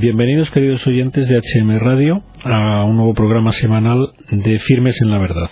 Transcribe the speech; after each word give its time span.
Bienvenidos, 0.00 0.48
queridos 0.52 0.86
oyentes 0.86 1.26
de 1.26 1.40
HM 1.40 1.76
Radio, 1.80 2.22
a 2.44 2.84
un 2.84 2.98
nuevo 2.98 3.14
programa 3.14 3.50
semanal 3.50 4.12
de 4.30 4.60
Firmes 4.60 5.02
en 5.02 5.10
la 5.10 5.18
Verdad. 5.18 5.50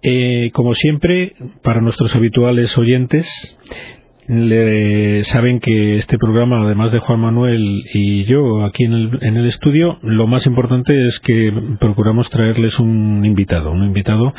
Eh, 0.00 0.50
como 0.54 0.72
siempre, 0.72 1.34
para 1.62 1.82
nuestros 1.82 2.16
habituales 2.16 2.78
oyentes, 2.78 3.28
le, 4.26 5.22
saben 5.24 5.60
que 5.60 5.96
este 5.96 6.16
programa, 6.16 6.64
además 6.64 6.92
de 6.92 7.00
Juan 7.00 7.20
Manuel 7.20 7.84
y 7.92 8.24
yo 8.24 8.64
aquí 8.64 8.84
en 8.84 8.94
el, 8.94 9.18
en 9.20 9.36
el 9.36 9.44
estudio, 9.44 9.98
lo 10.00 10.26
más 10.26 10.46
importante 10.46 11.06
es 11.06 11.20
que 11.20 11.52
procuramos 11.78 12.30
traerles 12.30 12.80
un 12.80 13.22
invitado, 13.22 13.70
un 13.70 13.84
invitado 13.84 14.32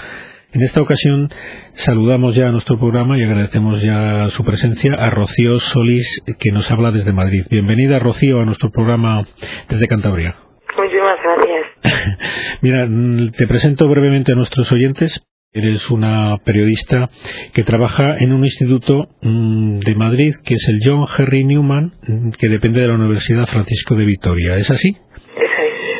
en 0.53 0.61
esta 0.61 0.81
ocasión 0.81 1.29
saludamos 1.73 2.35
ya 2.35 2.47
a 2.47 2.51
nuestro 2.51 2.77
programa 2.77 3.17
y 3.17 3.23
agradecemos 3.23 3.81
ya 3.81 4.29
su 4.29 4.43
presencia 4.43 4.93
a 4.93 5.09
Rocío 5.09 5.59
Solís, 5.59 6.21
que 6.39 6.51
nos 6.51 6.69
habla 6.71 6.91
desde 6.91 7.11
Madrid. 7.11 7.45
Bienvenida, 7.49 7.97
Rocío, 7.99 8.39
a 8.39 8.45
nuestro 8.45 8.69
programa 8.69 9.25
desde 9.67 9.87
Cantabria. 9.87 10.35
Muchísimas 10.77 11.17
gracias. 11.23 12.19
Mira, 12.61 12.87
te 13.35 13.47
presento 13.47 13.87
brevemente 13.87 14.33
a 14.33 14.35
nuestros 14.35 14.71
oyentes. 14.71 15.21
Eres 15.51 15.89
una 15.91 16.37
periodista 16.43 17.09
que 17.53 17.63
trabaja 17.63 18.17
en 18.19 18.33
un 18.33 18.43
instituto 18.43 19.07
mm, 19.21 19.79
de 19.79 19.95
Madrid 19.95 20.33
que 20.43 20.55
es 20.55 20.67
el 20.67 20.81
John 20.83 21.05
Henry 21.17 21.43
Newman, 21.45 21.93
que 22.39 22.49
depende 22.49 22.81
de 22.81 22.87
la 22.87 22.95
Universidad 22.95 23.47
Francisco 23.47 23.95
de 23.95 24.05
Vitoria. 24.05 24.55
¿Es 24.55 24.69
así? 24.69 24.97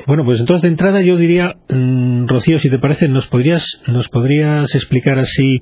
Bueno, 0.06 0.26
pues 0.26 0.40
entonces 0.40 0.64
de 0.64 0.70
entrada 0.70 1.02
yo 1.02 1.16
diría, 1.16 1.56
mm, 1.70 2.28
Rocío, 2.28 2.60
si 2.60 2.70
te 2.70 2.80
parece, 2.80 3.08
nos 3.08 3.28
podrías, 3.28 3.82
nos 3.88 4.10
podrías 4.10 4.74
explicar 4.76 5.18
así 5.18 5.62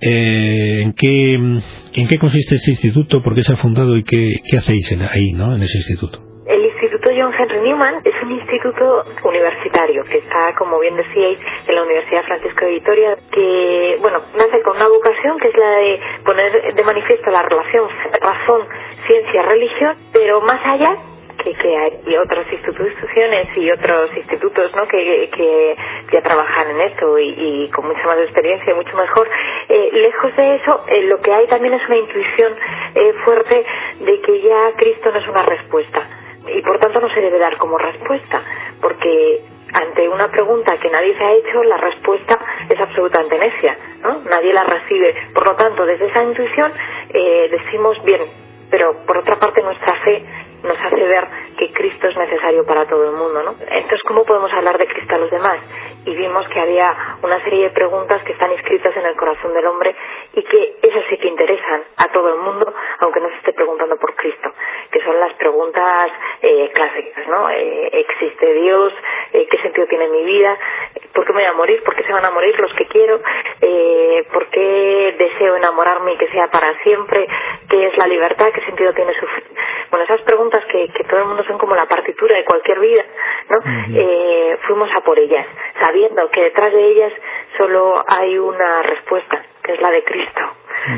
eh, 0.00 0.82
en 0.82 0.92
qué 0.92 1.34
en 1.34 2.08
qué 2.08 2.18
consiste 2.18 2.56
este 2.56 2.72
instituto, 2.72 3.22
por 3.22 3.34
qué 3.34 3.42
se 3.42 3.52
ha 3.52 3.56
fundado 3.56 3.96
y 3.96 4.02
qué, 4.02 4.36
qué 4.48 4.58
hacéis 4.58 4.96
ahí, 5.10 5.32
¿no? 5.32 5.54
En 5.54 5.62
ese 5.62 5.78
instituto. 5.78 6.20
El 6.46 6.64
Instituto 6.64 7.10
John 7.16 7.32
Henry 7.32 7.60
Newman 7.62 8.02
es 8.04 8.14
un 8.24 8.32
instituto 8.32 9.04
universitario 9.24 10.02
que 10.04 10.18
está, 10.18 10.52
como 10.58 10.80
bien 10.80 10.96
decíais, 10.96 11.38
en 11.68 11.74
la 11.74 11.82
Universidad 11.82 12.24
Francisco 12.24 12.64
de 12.64 12.72
Vitoria, 12.72 13.16
que, 13.30 13.98
bueno, 14.00 14.18
nace 14.36 14.60
con 14.62 14.76
una 14.76 14.88
vocación 14.88 15.38
que 15.38 15.48
es 15.48 15.56
la 15.56 15.70
de 15.70 16.00
poner 16.24 16.74
de 16.74 16.84
manifiesto 16.84 17.30
la 17.30 17.42
relación 17.42 17.88
razón, 18.20 18.66
ciencia, 19.06 19.42
religión, 19.42 19.96
pero 20.12 20.40
más 20.40 20.60
allá 20.64 21.09
que, 21.42 21.76
hay 21.76 22.16
otras 22.16 22.50
instituciones 22.52 23.56
y 23.56 23.70
otros 23.70 24.10
institutos 24.16 24.74
¿no? 24.74 24.86
que, 24.86 25.30
que 25.34 25.76
ya 26.12 26.22
trabajan 26.22 26.70
en 26.70 26.80
esto 26.82 27.18
y, 27.18 27.68
con 27.74 27.86
mucha 27.86 28.04
más 28.06 28.18
experiencia, 28.18 28.74
mucho 28.74 28.96
mejor. 28.96 29.28
Eh, 29.68 29.90
lejos 29.92 30.36
de 30.36 30.56
eso, 30.56 30.84
eh, 30.88 31.02
lo 31.02 31.20
que 31.20 31.32
hay 31.32 31.46
también 31.46 31.74
es 31.74 31.86
una 31.86 31.96
intuición 31.96 32.54
eh, 32.94 33.12
fuerte 33.24 33.64
de 34.00 34.20
que 34.20 34.40
ya 34.40 34.72
Cristo 34.76 35.10
no 35.12 35.18
es 35.18 35.28
una 35.28 35.42
respuesta 35.42 36.08
y 36.54 36.62
por 36.62 36.78
tanto 36.78 37.00
no 37.00 37.12
se 37.12 37.20
debe 37.20 37.38
dar 37.38 37.56
como 37.58 37.76
respuesta, 37.78 38.42
porque 38.80 39.40
ante 39.72 40.08
una 40.08 40.28
pregunta 40.28 40.78
que 40.78 40.90
nadie 40.90 41.16
se 41.16 41.22
ha 41.22 41.32
hecho, 41.34 41.62
la 41.62 41.76
respuesta 41.76 42.38
es 42.68 42.80
absolutamente 42.80 43.38
necia, 43.38 43.76
¿no? 44.02 44.22
Nadie 44.28 44.52
la 44.52 44.64
recibe. 44.64 45.14
Por 45.34 45.46
lo 45.46 45.54
tanto, 45.54 45.84
desde 45.84 46.06
esa 46.06 46.24
intuición 46.24 46.72
decimos, 47.50 48.02
bien, 48.04 48.22
pero 48.70 48.94
por 49.06 49.18
otra 49.18 49.38
parte 49.38 49.62
nuestra 49.62 49.94
fe 50.02 50.24
nos 50.62 50.78
hace 50.78 51.06
ver 51.06 51.26
que 51.58 51.72
Cristo 51.72 52.08
es 52.08 52.16
necesario 52.16 52.64
para 52.64 52.86
todo 52.86 53.04
el 53.04 53.16
mundo, 53.16 53.42
¿no? 53.42 53.54
Entonces, 53.60 54.02
¿cómo 54.06 54.24
podemos 54.24 54.52
hablar 54.52 54.78
de 54.78 54.86
Cristo 54.86 55.14
a 55.14 55.18
los 55.18 55.30
demás? 55.30 55.58
Y 56.04 56.14
vimos 56.14 56.48
que 56.48 56.60
había 56.60 56.96
una 57.22 57.42
serie 57.44 57.64
de 57.64 57.70
preguntas 57.70 58.22
que 58.24 58.32
están 58.32 58.52
inscritas 58.52 58.96
en 58.96 59.04
el 59.04 59.16
corazón 59.16 59.52
del 59.52 59.66
hombre 59.66 59.94
y 60.32 60.42
que 60.42 60.76
esas 60.82 61.04
sí 61.10 61.18
que 61.18 61.28
interesan 61.28 61.82
a 61.96 62.08
todo 62.08 62.30
el 62.30 62.40
mundo, 62.40 62.72
aunque 63.00 63.20
no 63.20 63.28
se 63.28 63.36
esté 63.36 63.52
preguntando 63.52 63.96
por 63.96 64.14
Cristo, 64.14 64.52
que 64.90 65.00
son 65.02 65.20
las 65.20 65.34
preguntas 65.34 66.10
eh, 66.40 66.70
clásicas, 66.72 67.28
¿no? 67.28 67.50
Eh, 67.50 67.90
¿Existe 67.92 68.52
Dios? 68.54 68.92
Eh, 69.32 69.46
¿Qué 69.50 69.58
sentido 69.58 69.86
tiene 69.88 70.08
mi 70.08 70.24
vida? 70.24 70.56
¿Por 71.12 71.26
qué 71.26 71.32
me 71.32 71.42
voy 71.42 71.50
a 71.50 71.52
morir? 71.52 71.82
¿Por 71.82 71.94
qué 71.94 72.02
se 72.04 72.12
van 72.12 72.24
a 72.24 72.30
morir 72.30 72.58
los 72.58 72.72
que 72.74 72.86
quiero? 72.86 73.20
¿Por 74.32 74.46
qué 74.48 75.16
deseo 75.18 75.56
enamorarme 75.56 76.12
y 76.12 76.16
que 76.16 76.28
sea 76.28 76.48
para 76.48 76.78
siempre? 76.82 77.26
¿Qué 77.68 77.88
es 77.88 77.96
la 77.98 78.06
libertad? 78.06 78.50
¿Qué 78.54 78.62
sentido 78.62 78.92
tiene 78.94 79.12
sufrir? 79.14 79.44
Bueno, 79.90 80.04
esas 80.04 80.22
preguntas 80.22 80.59
que, 80.70 80.88
que 80.88 81.04
todo 81.04 81.20
el 81.20 81.26
mundo 81.26 81.44
son 81.44 81.58
como 81.58 81.74
la 81.74 81.86
partitura 81.86 82.36
de 82.36 82.44
cualquier 82.44 82.78
vida, 82.80 83.04
¿no? 83.48 83.58
eh, 83.94 84.58
fuimos 84.66 84.88
a 84.94 85.00
por 85.00 85.18
ellas, 85.18 85.46
sabiendo 85.84 86.28
que 86.30 86.42
detrás 86.42 86.72
de 86.72 86.84
ellas 86.84 87.12
solo 87.60 88.02
hay 88.06 88.38
una 88.38 88.82
respuesta, 88.82 89.44
que 89.62 89.74
es 89.74 89.80
la 89.80 89.90
de 89.90 90.02
Cristo. 90.02 90.40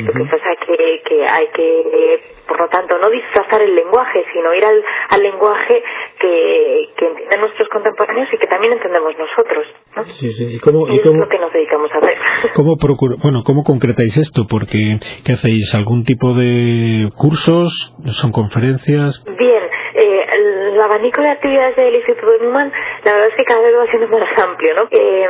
Lo 0.04 0.12
que 0.12 0.24
pasa 0.30 0.52
es 0.52 0.58
que, 0.64 1.02
que 1.04 1.26
hay 1.26 1.48
que, 1.48 2.20
por 2.46 2.60
lo 2.60 2.68
tanto, 2.68 2.96
no 2.98 3.10
disfrazar 3.10 3.62
el 3.62 3.74
lenguaje, 3.74 4.24
sino 4.32 4.54
ir 4.54 4.64
al, 4.64 4.84
al 5.08 5.22
lenguaje 5.22 5.82
que, 6.20 6.88
que 6.96 7.06
entienden 7.08 7.40
nuestros 7.40 7.68
contemporáneos 7.68 8.28
y 8.32 8.38
que 8.38 8.46
también 8.46 8.74
entendemos 8.74 9.12
nosotros. 9.18 9.66
¿no? 9.96 10.04
Sí, 10.04 10.32
sí. 10.34 10.54
¿Y, 10.54 10.60
cómo, 10.60 10.86
y, 10.86 11.00
cómo, 11.00 11.14
es 11.14 11.18
lo 11.18 11.28
que 11.28 11.38
nos 11.38 11.52
dedicamos 11.52 11.90
a 11.92 11.98
hacer. 11.98 12.16
¿Cómo, 12.54 12.76
bueno, 13.22 13.42
¿Cómo 13.44 13.64
concretáis 13.64 14.16
esto? 14.18 14.46
Porque, 14.48 15.00
¿qué 15.26 15.32
hacéis? 15.32 15.74
¿Algún 15.74 16.04
tipo 16.04 16.32
de 16.32 17.08
cursos? 17.16 17.96
¿Son 18.06 18.30
conferencias? 18.30 19.24
Bien, 19.36 19.64
eh, 19.94 20.26
el 20.32 20.80
abanico 20.80 21.20
de 21.22 21.28
actividades 21.28 21.74
del 21.74 21.96
Instituto 21.96 22.30
de 22.30 22.38
Newman, 22.38 22.72
la 23.04 23.12
verdad 23.14 23.28
es 23.30 23.34
que 23.34 23.44
cada 23.44 23.60
vez 23.60 23.74
va 23.76 23.86
siendo 23.86 24.06
más 24.16 24.38
amplio, 24.38 24.74
¿no? 24.74 24.86
Eh, 24.92 25.28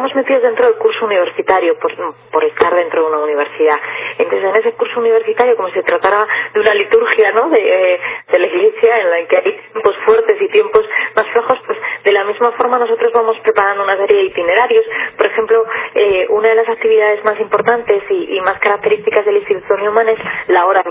estamos 0.00 0.16
metidos 0.16 0.42
dentro 0.42 0.64
del 0.64 0.76
curso 0.76 1.04
universitario 1.04 1.78
por, 1.78 1.92
por 2.32 2.42
estar 2.44 2.74
dentro 2.74 3.02
de 3.02 3.08
una 3.08 3.18
universidad. 3.18 3.78
Entonces, 4.16 4.48
en 4.48 4.56
ese 4.56 4.72
curso 4.72 4.98
universitario, 4.98 5.56
como 5.56 5.68
se 5.68 5.82
tratara 5.82 6.26
de 6.54 6.60
una 6.60 6.72
liturgia, 6.72 7.32
¿no? 7.32 7.50
De, 7.50 7.60
eh, 7.60 8.00
de 8.32 8.38
la 8.38 8.46
iglesia 8.46 8.98
en 8.98 9.10
la 9.10 9.28
que 9.28 9.36
hay 9.36 9.60
tiempos 9.72 9.94
fuertes 10.06 10.40
y 10.40 10.48
tiempos 10.48 10.88
más 11.14 11.26
flojos, 11.28 11.58
pues 11.58 11.59
de 12.04 12.12
la 12.12 12.24
misma 12.24 12.52
forma 12.52 12.78
nosotros 12.78 13.12
vamos 13.12 13.38
preparando 13.40 13.84
una 13.84 13.96
serie 13.96 14.16
de 14.16 14.24
itinerarios. 14.24 14.84
Por 15.16 15.26
ejemplo, 15.26 15.64
eh, 15.94 16.26
una 16.30 16.48
de 16.48 16.54
las 16.54 16.68
actividades 16.68 17.24
más 17.24 17.38
importantes 17.40 18.02
y, 18.10 18.40
más 18.40 18.58
características 18.58 19.24
del 19.26 19.36
Instituto 19.36 19.76
Newman 19.76 20.08
es 20.08 20.18
la 20.48 20.66
hora, 20.66 20.82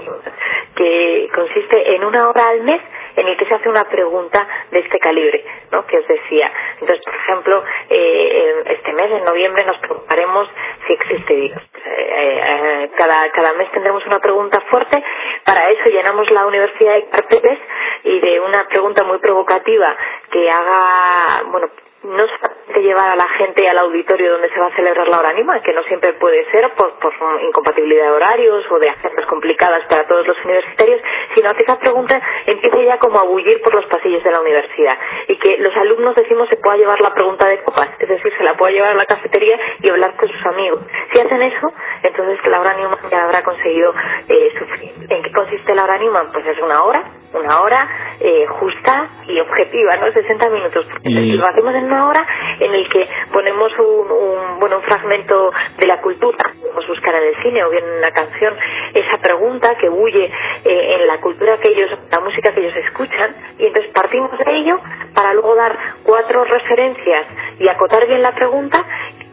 que 0.75 1.29
consiste 1.33 1.95
en 1.95 2.05
una 2.05 2.29
hora 2.29 2.49
al 2.49 2.61
mes 2.61 2.81
en 3.15 3.27
el 3.27 3.37
que 3.37 3.45
se 3.45 3.53
hace 3.55 3.69
una 3.69 3.85
pregunta 3.85 4.47
de 4.71 4.79
este 4.79 4.99
calibre, 4.99 5.43
¿no? 5.71 5.85
Que 5.85 5.97
os 5.97 6.07
decía. 6.07 6.51
Entonces, 6.79 7.03
por 7.03 7.15
ejemplo, 7.15 7.63
eh, 7.89 8.63
este 8.67 8.93
mes, 8.93 9.11
en 9.11 9.23
noviembre, 9.23 9.65
nos 9.65 9.77
preguntaremos 9.79 10.47
si 10.85 10.93
existe 10.93 11.33
Dios. 11.33 11.68
Eh, 11.91 12.91
cada, 12.95 13.31
cada 13.31 13.53
mes 13.53 13.71
tendremos 13.71 14.05
una 14.05 14.19
pregunta 14.19 14.61
fuerte. 14.69 15.03
Para 15.43 15.69
eso 15.69 15.89
llenamos 15.89 16.29
la 16.31 16.45
universidad 16.45 16.93
de 16.93 17.09
carteles 17.09 17.59
y 18.03 18.19
de 18.19 18.39
una 18.39 18.67
pregunta 18.67 19.03
muy 19.03 19.17
provocativa 19.19 19.95
que 20.31 20.49
haga, 20.49 21.43
bueno, 21.51 21.69
no 22.03 22.27
solamente 22.27 22.81
llevar 22.81 23.11
a 23.11 23.15
la 23.15 23.27
gente 23.27 23.67
al 23.67 23.77
auditorio 23.79 24.31
donde 24.33 24.49
se 24.49 24.59
va 24.59 24.67
a 24.67 24.75
celebrar 24.75 25.07
la 25.09 25.19
hora 25.19 25.29
anima, 25.29 25.61
que 25.61 25.73
no 25.73 25.83
siempre 25.83 26.13
puede 26.13 26.49
ser 26.51 26.71
por, 26.73 26.97
por 26.99 27.13
incompatibilidad 27.41 28.05
de 28.05 28.11
horarios 28.11 28.65
o 28.71 28.79
de 28.79 28.89
agendas 28.89 29.25
complicadas 29.25 29.85
para 29.87 30.07
todos 30.07 30.25
los 30.25 30.37
universitarios, 30.45 31.01
sino 31.35 31.53
que 31.55 31.63
esa 31.63 31.77
pregunta 31.79 32.21
empiece 32.45 32.85
ya 32.85 32.97
como 32.99 33.19
a 33.19 33.23
bullir 33.23 33.61
por 33.61 33.75
los 33.75 33.85
pasillos 33.87 34.23
de 34.23 34.31
la 34.31 34.39
universidad 34.39 34.97
y 35.27 35.37
que 35.37 35.57
los 35.57 35.75
alumnos 35.75 36.15
decimos 36.15 36.47
se 36.49 36.57
pueda 36.57 36.77
llevar 36.77 37.01
la 37.01 37.13
pregunta 37.13 37.47
de 37.47 37.61
copas, 37.63 37.89
es 37.99 38.07
decir, 38.07 38.31
se 38.37 38.43
la 38.43 38.55
pueda 38.55 38.71
llevar 38.71 38.91
a 38.91 38.95
la 38.95 39.05
cafetería 39.05 39.59
y 39.81 39.89
hablar 39.89 40.15
con 40.15 40.29
sus 40.29 40.45
amigos. 40.45 40.81
Si 41.13 41.21
hacen 41.21 41.41
eso, 41.41 41.73
entonces 42.03 42.39
la 42.45 42.61
hora 42.61 42.73
Newman 42.75 43.09
ya 43.11 43.25
habrá 43.25 43.43
conseguido 43.43 43.93
eh, 44.27 44.53
sufrir. 44.57 44.91
¿En 45.09 45.23
qué 45.23 45.31
consiste 45.31 45.75
la 45.75 45.83
hora 45.83 45.97
Newman? 45.97 46.31
Pues 46.31 46.45
es 46.45 46.59
una 46.61 46.83
hora, 46.83 47.03
una 47.33 47.61
hora 47.61 47.87
eh, 48.19 48.45
justa 48.47 49.07
y 49.27 49.39
objetiva, 49.39 49.97
¿no? 49.97 50.11
60 50.11 50.49
minutos. 50.49 50.85
Y... 51.03 51.33
lo 51.33 51.47
hacemos 51.47 51.73
en 51.75 51.85
una 51.85 52.07
hora 52.07 52.25
en 52.59 52.73
el 52.73 52.89
que 52.89 53.07
ponemos 53.31 53.71
un, 53.79 54.11
un, 54.11 54.59
bueno, 54.59 54.77
un 54.77 54.83
fragmento 54.83 55.51
de 55.77 55.87
la 55.87 56.01
cultura, 56.01 56.51
podemos 56.59 56.87
buscar 56.87 57.15
en 57.15 57.23
el 57.23 57.43
cine 57.43 57.63
o 57.63 57.69
bien 57.69 57.83
en 57.85 57.97
una 57.99 58.11
canción, 58.11 58.55
esa 58.93 59.17
pregunta 59.17 59.75
que 59.75 59.89
huye 59.89 60.25
eh, 60.25 60.95
en 60.99 61.07
la 61.07 61.17
cultura 61.19 61.57
que 61.57 61.69
ellos, 61.69 61.91
la 62.11 62.19
música 62.19 62.53
que 62.53 62.61
ellos 62.61 62.75
escuchan, 62.75 63.35
y 63.57 63.65
entonces 63.65 63.91
partimos 63.93 64.31
de 64.37 64.57
ello 64.57 64.79
para 65.13 65.33
luego 65.33 65.55
dar 65.55 65.77
cuatro 66.03 66.43
referencias 66.43 67.27
y 67.59 67.67
acotar 67.67 68.07
bien 68.07 68.21
la 68.21 68.33
pregunta 68.33 68.83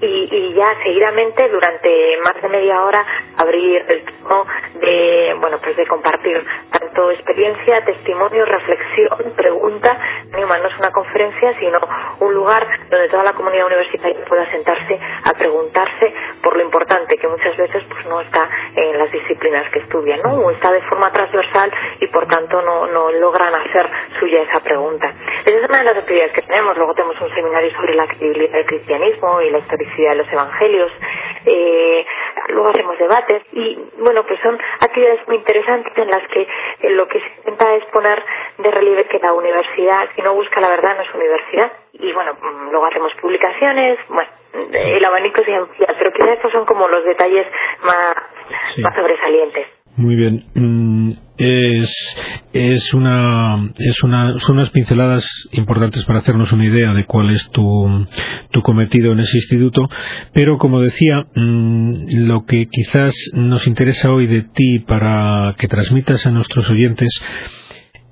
y, 0.00 0.28
y, 0.30 0.54
ya 0.54 0.74
seguidamente 0.82 1.48
durante 1.48 2.18
más 2.22 2.40
de 2.42 2.48
media 2.48 2.82
hora 2.82 3.04
abrir 3.38 3.82
el 3.88 4.04
tono 4.04 4.44
de 4.74 5.34
bueno 5.40 5.58
pues 5.62 5.74
de 5.76 5.86
compartir 5.86 6.42
tanto 6.78 7.10
experiencia 7.10 7.84
testimonio 7.84 8.44
reflexión 8.44 9.32
pregunta. 9.36 9.98
No 10.32 10.68
es 10.68 10.78
una 10.78 10.90
conferencia 10.90 11.54
sino 11.58 11.78
un 12.20 12.34
lugar 12.34 12.66
donde 12.90 13.08
toda 13.08 13.24
la 13.24 13.32
comunidad 13.32 13.66
universitaria 13.66 14.24
pueda 14.28 14.50
sentarse 14.50 14.98
a 15.24 15.32
preguntarse 15.32 16.12
por 16.42 16.56
lo 16.56 16.62
importante 16.62 17.16
que 17.16 17.28
muchas 17.28 17.56
veces 17.56 17.82
pues 17.88 18.06
no 18.06 18.20
está 18.20 18.48
en 18.74 18.98
las 18.98 19.10
disciplinas 19.10 19.70
que 19.70 19.80
estudian 19.80 20.20
no 20.22 20.34
o 20.34 20.50
está 20.50 20.72
de 20.72 20.82
forma 20.82 21.10
transversal 21.12 21.72
y 22.00 22.06
por 22.08 22.26
tanto 22.26 22.60
no, 22.62 22.86
no 22.86 23.10
logran 23.12 23.54
hacer 23.54 23.88
suya 24.18 24.42
esa 24.42 24.60
pregunta. 24.60 25.12
Esa 25.44 25.56
es 25.56 25.68
una 25.68 25.78
de 25.78 25.84
las 25.84 25.96
actividades 25.98 26.32
que 26.32 26.42
tenemos. 26.42 26.76
Luego 26.76 26.94
tenemos 26.94 27.20
un 27.20 27.34
seminario 27.34 27.70
sobre 27.72 27.94
la 27.94 28.06
credibilidad 28.06 28.52
del 28.52 28.66
cristianismo 28.66 29.40
y 29.42 29.50
la 29.50 29.58
historia 29.58 30.10
de 30.10 30.14
los 30.16 30.32
evangelios. 30.32 30.92
Eh, 31.46 32.04
luego 32.48 32.68
hacemos 32.70 32.98
debates 32.98 33.42
y 33.52 33.78
bueno, 33.98 34.24
pues 34.26 34.40
son 34.42 34.58
actividades 34.80 35.20
muy 35.28 35.36
interesantes 35.36 35.92
en 35.96 36.10
las 36.10 36.26
que 36.28 36.42
eh, 36.42 36.90
lo 36.90 37.06
que 37.06 37.20
se 37.20 37.26
intenta 37.38 37.74
es 37.76 37.84
poner 37.86 38.22
de 38.58 38.70
relieve 38.70 39.04
que 39.04 39.18
la 39.18 39.32
universidad, 39.32 40.08
si 40.14 40.22
no 40.22 40.34
busca 40.34 40.60
la 40.60 40.68
verdad, 40.68 40.96
no 40.96 41.02
es 41.02 41.14
universidad. 41.14 41.72
Y 41.92 42.12
bueno, 42.12 42.34
mm, 42.34 42.70
luego 42.70 42.86
hacemos 42.86 43.12
publicaciones, 43.20 43.98
bueno, 44.08 44.28
el 44.72 45.04
abanico 45.04 45.42
se 45.44 45.54
amplía, 45.54 45.88
pero 45.98 46.12
quizás 46.12 46.30
estos 46.30 46.52
son 46.52 46.66
como 46.66 46.88
los 46.88 47.04
detalles 47.04 47.46
más, 47.82 48.16
más 48.82 48.94
sobresalientes. 48.94 49.66
Muy 49.96 50.16
bien. 50.16 50.42
Mm, 50.54 50.95
es, 51.38 51.94
es 52.52 52.94
una, 52.94 53.70
es 53.78 54.02
una, 54.02 54.38
son 54.38 54.56
unas 54.56 54.70
pinceladas 54.70 55.26
importantes 55.52 56.04
para 56.04 56.20
hacernos 56.20 56.52
una 56.52 56.64
idea 56.64 56.92
de 56.94 57.04
cuál 57.04 57.30
es 57.30 57.48
tu, 57.50 58.06
tu 58.50 58.62
cometido 58.62 59.12
en 59.12 59.20
ese 59.20 59.38
instituto, 59.38 59.88
pero 60.32 60.58
como 60.58 60.80
decía, 60.80 61.26
mm, 61.34 62.26
lo 62.26 62.44
que 62.44 62.66
quizás 62.66 63.14
nos 63.34 63.66
interesa 63.66 64.12
hoy 64.12 64.26
de 64.26 64.42
ti 64.42 64.78
para 64.80 65.54
que 65.58 65.68
transmitas 65.68 66.26
a 66.26 66.30
nuestros 66.30 66.70
oyentes 66.70 67.20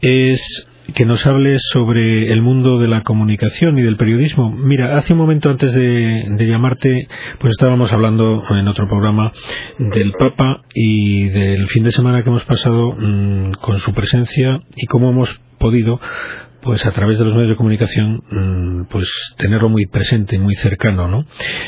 es 0.00 0.67
que 0.93 1.07
nos 1.07 1.25
hables 1.27 1.63
sobre 1.73 2.31
el 2.31 2.43
mundo 2.43 2.79
de 2.79 2.89
la 2.89 3.03
comunicación 3.03 3.79
y 3.79 3.83
del 3.83 3.97
periodismo. 3.97 4.51
Mira, 4.51 4.99
hace 4.99 5.15
un 5.15 5.21
momento 5.21 5.49
antes 5.49 5.73
de, 5.73 6.47
llamarte, 6.47 7.09
pues 7.39 7.53
estábamos 7.53 7.93
hablando 7.93 8.45
en 8.51 8.69
otro 8.69 8.87
programa 8.89 9.33
del 9.79 10.13
Papa 10.13 10.63
y 10.75 11.29
del 11.29 11.67
fin 11.69 11.85
de 11.85 11.93
semana 11.93 12.23
que 12.23 12.29
hemos 12.29 12.45
pasado 12.45 12.93
mm, 12.93 13.53
con 13.61 13.79
su 13.79 13.95
presencia 13.95 14.61
y 14.77 14.87
cómo 14.87 15.11
hemos 15.11 15.41
podido 15.59 16.01
pues 16.61 16.87
a 16.87 16.93
través 16.93 17.19
de 17.19 17.25
los 17.25 17.35
medios 17.35 17.51
de 17.51 17.57
comunicación 17.57 18.23
mm, 18.31 18.85
pues 18.91 19.09
tenerlo 19.37 19.69
muy 19.69 19.87
presente, 19.87 20.39
muy 20.39 20.55
cercano, 20.55 21.09
¿no? 21.09 21.25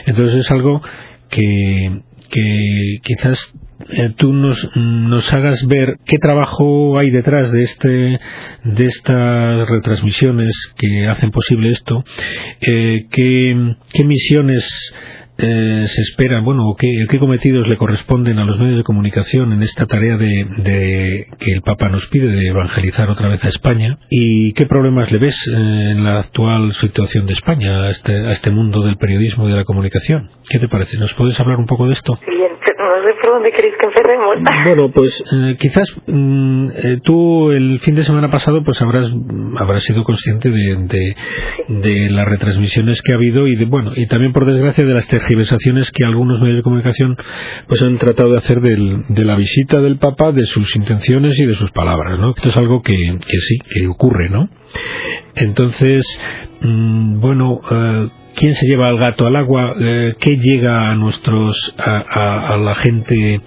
Entonces 0.07 0.37
es 0.37 0.51
algo 0.51 0.83
que, 1.29 2.03
que 2.31 2.99
quizás 3.03 3.53
eh, 3.89 4.15
tú 4.17 4.33
nos, 4.33 4.71
nos 4.75 5.33
hagas 5.33 5.67
ver 5.67 5.99
qué 6.05 6.19
trabajo 6.19 6.99
hay 6.99 7.11
detrás 7.11 7.53
de 7.53 7.63
este 7.63 8.21
de 8.65 8.87
estas 8.87 9.69
retransmisiones 9.69 10.55
que 10.77 11.07
hacen 11.07 11.31
posible 11.31 11.71
esto, 11.71 12.05
eh, 12.61 13.07
qué, 13.11 13.55
misiones 14.05 14.93
eh, 15.39 15.85
se 15.87 16.03
esperan, 16.03 16.45
bueno, 16.45 16.75
qué, 16.79 17.07
cometidos 17.19 17.69
le 17.69 17.77
corresponden 17.77 18.39
a 18.39 18.45
los 18.45 18.59
medios 18.59 18.79
de 18.79 18.83
comunicación 18.83 19.53
en 19.53 19.63
esta 19.63 19.87
tarea 19.87 20.17
de, 20.17 20.47
de, 20.57 21.27
que 21.39 21.53
el 21.53 21.61
Papa 21.61 21.91
nos 21.91 22.07
pide 22.07 22.29
de 22.29 22.49
evangelizar 22.49 23.11
otra 23.11 23.29
vez 23.29 23.45
a 23.45 23.49
España 23.49 23.99
y 24.09 24.53
qué 24.55 24.67
problemas 24.67 25.13
le 25.13 25.19
ves 25.19 25.37
en 25.49 26.03
la 26.03 26.21
actual 26.21 26.73
situación 26.73 27.27
de 27.27 27.35
España 27.35 27.85
a 27.85 27.91
este, 27.91 28.15
a 28.15 28.33
este 28.33 28.51
mundo 28.51 28.83
del 28.83 28.97
periodismo 28.97 29.47
y 29.47 29.51
de 29.51 29.59
la 29.59 29.65
comunicación. 29.65 30.31
¿Qué 30.49 30.59
te 30.59 30.69
parece? 30.69 30.99
¿Nos 30.99 31.15
puedes 31.15 31.39
hablar 31.39 31.59
un 31.59 31.67
poco 31.67 31.87
de 31.87 31.93
esto? 31.93 32.19
dónde 33.37 33.51
queréis 33.53 33.75
que 33.79 33.87
empecemos. 33.87 34.37
Bueno, 34.65 34.91
pues 34.91 35.25
eh, 35.33 35.57
quizás 35.59 35.89
mm, 36.07 36.69
eh, 36.75 37.01
tú 37.03 37.51
el 37.51 37.79
fin 37.81 37.95
de 37.95 38.05
semana 38.05 38.31
pasado 38.31 38.65
pues 38.65 38.81
habrás 38.83 39.11
habrás 39.57 39.83
sido 39.85 40.05
consciente 40.05 40.51
de, 40.51 40.77
de, 40.77 41.17
de, 41.69 42.11
las 42.11 42.27
retransmisiones 42.27 43.03
que 43.03 43.13
ha 43.13 43.17
habido 43.17 43.47
y 43.47 43.57
de 43.57 43.65
bueno 43.65 43.93
y 43.95 44.07
también 44.07 44.33
por 44.33 44.45
desgracia 44.45 44.85
de 44.85 44.95
las 44.95 45.07
tergiversaciones 45.09 45.91
que 45.91 46.05
algunos 46.05 46.41
medios 46.41 46.57
de 46.57 46.63
comunicación 46.63 47.17
pues 47.69 47.83
han 47.83 47.99
tratado 47.99 48.33
de 48.33 48.39
hacer 48.39 48.61
del, 48.61 49.05
de 49.09 49.25
la 49.25 49.37
visita 49.37 49.81
del 49.81 49.99
Papa, 49.99 50.33
de 50.33 50.47
sus 50.47 50.75
intenciones 50.77 51.39
y 51.39 51.47
de 51.47 51.55
sus 51.55 51.71
palabras, 51.71 52.19
¿no? 52.19 52.31
Esto 52.31 52.49
es 52.49 52.57
algo 52.57 52.83
que, 52.83 52.95
que 52.95 53.39
sí, 53.39 53.59
que 53.59 53.87
ocurre, 53.87 54.29
¿no? 54.29 54.49
Entonces, 55.35 56.05
mm, 56.61 57.21
bueno. 57.21 57.61
Eh, 57.71 58.09
quién 58.37 58.55
se 58.55 58.67
lleva 58.67 58.87
al 58.87 58.99
gato 58.99 59.27
al 59.27 59.35
agua, 59.35 59.75
eh, 59.81 60.15
qué 60.21 60.37
llega 60.37 60.91
a 60.91 60.95
nuestros 60.95 61.75
a, 61.79 62.57
la 62.57 62.75
gente, 62.75 63.41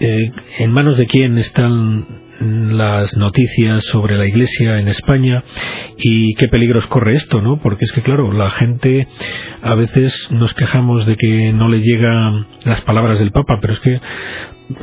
eh, 0.00 0.30
en 0.58 0.70
manos 0.70 0.96
de 0.98 1.06
quién 1.06 1.38
están 1.38 2.28
las 2.40 3.16
noticias 3.16 3.82
sobre 3.84 4.16
la 4.16 4.26
Iglesia 4.26 4.78
en 4.78 4.86
España 4.86 5.42
y 5.96 6.34
qué 6.34 6.46
peligros 6.46 6.86
corre 6.86 7.14
esto, 7.14 7.42
¿no? 7.42 7.58
Porque 7.60 7.84
es 7.84 7.90
que 7.90 8.02
claro, 8.02 8.30
la 8.30 8.52
gente 8.52 9.08
a 9.60 9.74
veces 9.74 10.28
nos 10.30 10.54
quejamos 10.54 11.04
de 11.04 11.16
que 11.16 11.52
no 11.52 11.68
le 11.68 11.80
llegan 11.80 12.46
las 12.64 12.82
palabras 12.82 13.18
del 13.18 13.32
Papa, 13.32 13.58
pero 13.60 13.72
es 13.72 13.80
que 13.80 14.00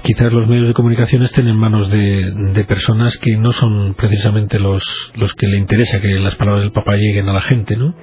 quizás 0.03 0.33
los 0.33 0.47
medios 0.47 0.67
de 0.67 0.73
comunicación 0.73 1.23
estén 1.23 1.47
en 1.47 1.55
manos 1.55 1.89
de, 1.89 2.31
de, 2.31 2.63
personas 2.65 3.17
que 3.17 3.37
no 3.37 3.51
son 3.51 3.93
precisamente 3.93 4.59
los, 4.59 4.83
los 5.13 5.33
que 5.33 5.47
le 5.47 5.57
interesa 5.57 6.01
que 6.01 6.19
las 6.19 6.35
palabras 6.35 6.63
del 6.63 6.73
Papa 6.73 6.97
lleguen 6.97 7.29
a 7.29 7.33
la 7.33 7.41
gente, 7.41 7.77
¿no? 7.77 7.95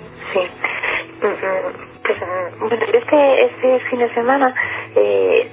Bueno, 2.58 2.76
yo 2.86 2.98
este, 2.98 3.44
este 3.44 3.80
fin 3.90 3.98
de 4.00 4.12
semana, 4.12 4.54
eh, 4.96 5.50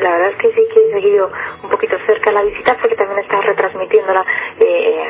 la 0.00 0.10
verdad 0.10 0.30
es 0.30 0.36
que 0.36 0.52
sí 0.52 0.62
que 0.72 0.80
he 0.80 0.92
seguido 0.92 1.30
un 1.62 1.70
poquito 1.70 1.96
cerca 2.06 2.30
la 2.30 2.42
visita 2.42 2.76
porque 2.80 2.94
también 2.96 3.20
estaba 3.20 3.42
retransmitiéndola, 3.42 4.24
eh, 4.60 5.04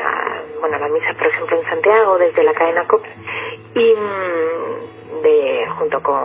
bueno, 0.60 0.78
la 0.78 0.88
misa, 0.88 1.12
por 1.18 1.26
ejemplo, 1.26 1.60
en 1.60 1.68
Santiago 1.68 2.18
desde 2.18 2.42
la 2.42 2.54
cadena 2.54 2.86
COP. 2.86 3.04
Y 3.74 3.94
mm, 3.94 5.03
de 5.24 5.66
junto 5.78 6.02
con 6.02 6.20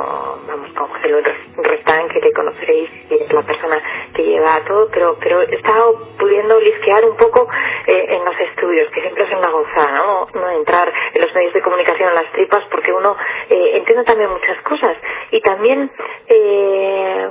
vamos 0.46 0.72
con 0.74 0.88
José 0.90 1.08
Luis 1.08 1.26
Restán 1.58 2.10
que 2.10 2.20
te 2.20 2.34
conoceréis 2.34 2.90
y 3.10 3.16
es 3.16 3.34
la 3.34 3.42
persona 3.44 3.82
que 4.14 4.24
lleva 4.24 4.62
todo 4.68 4.90
pero 4.92 5.18
pero 5.20 5.42
he 5.42 5.56
estado 5.56 5.94
pudiendo 6.20 6.60
lisquear 6.60 7.06
un 7.06 7.16
poco 7.16 7.48
eh, 7.88 8.06
en 8.10 8.26
los 8.26 8.38
estudios 8.40 8.92
que 8.92 9.02
siempre 9.02 9.24
es 9.24 9.32
una 9.32 9.50
gozada 9.50 9.92
¿no? 9.92 10.28
no 10.34 10.50
entrar 10.52 10.92
en 11.14 11.22
los 11.22 11.34
medios 11.34 11.54
de 11.54 11.62
comunicación 11.62 12.10
en 12.10 12.16
las 12.16 12.32
tripas 12.34 12.64
porque 12.70 12.92
uno 12.92 13.16
eh, 13.50 13.78
entiende 13.78 14.04
también 14.04 14.30
muchas 14.30 14.62
cosas 14.64 14.98
y 15.32 15.40
también 15.42 15.90
eh, 16.28 17.30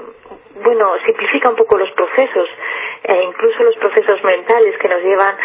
bueno, 0.63 0.93
simplifica 1.05 1.51
un 1.51 1.57
poco 1.57 1.79
los 1.79 1.91
procesos, 1.93 2.49
e 3.03 3.23
incluso 3.23 3.63
los 3.63 3.77
procesos 3.77 4.23
mentales 4.25 4.77
que 4.79 4.89
nos 4.89 5.03
llevan 5.03 5.37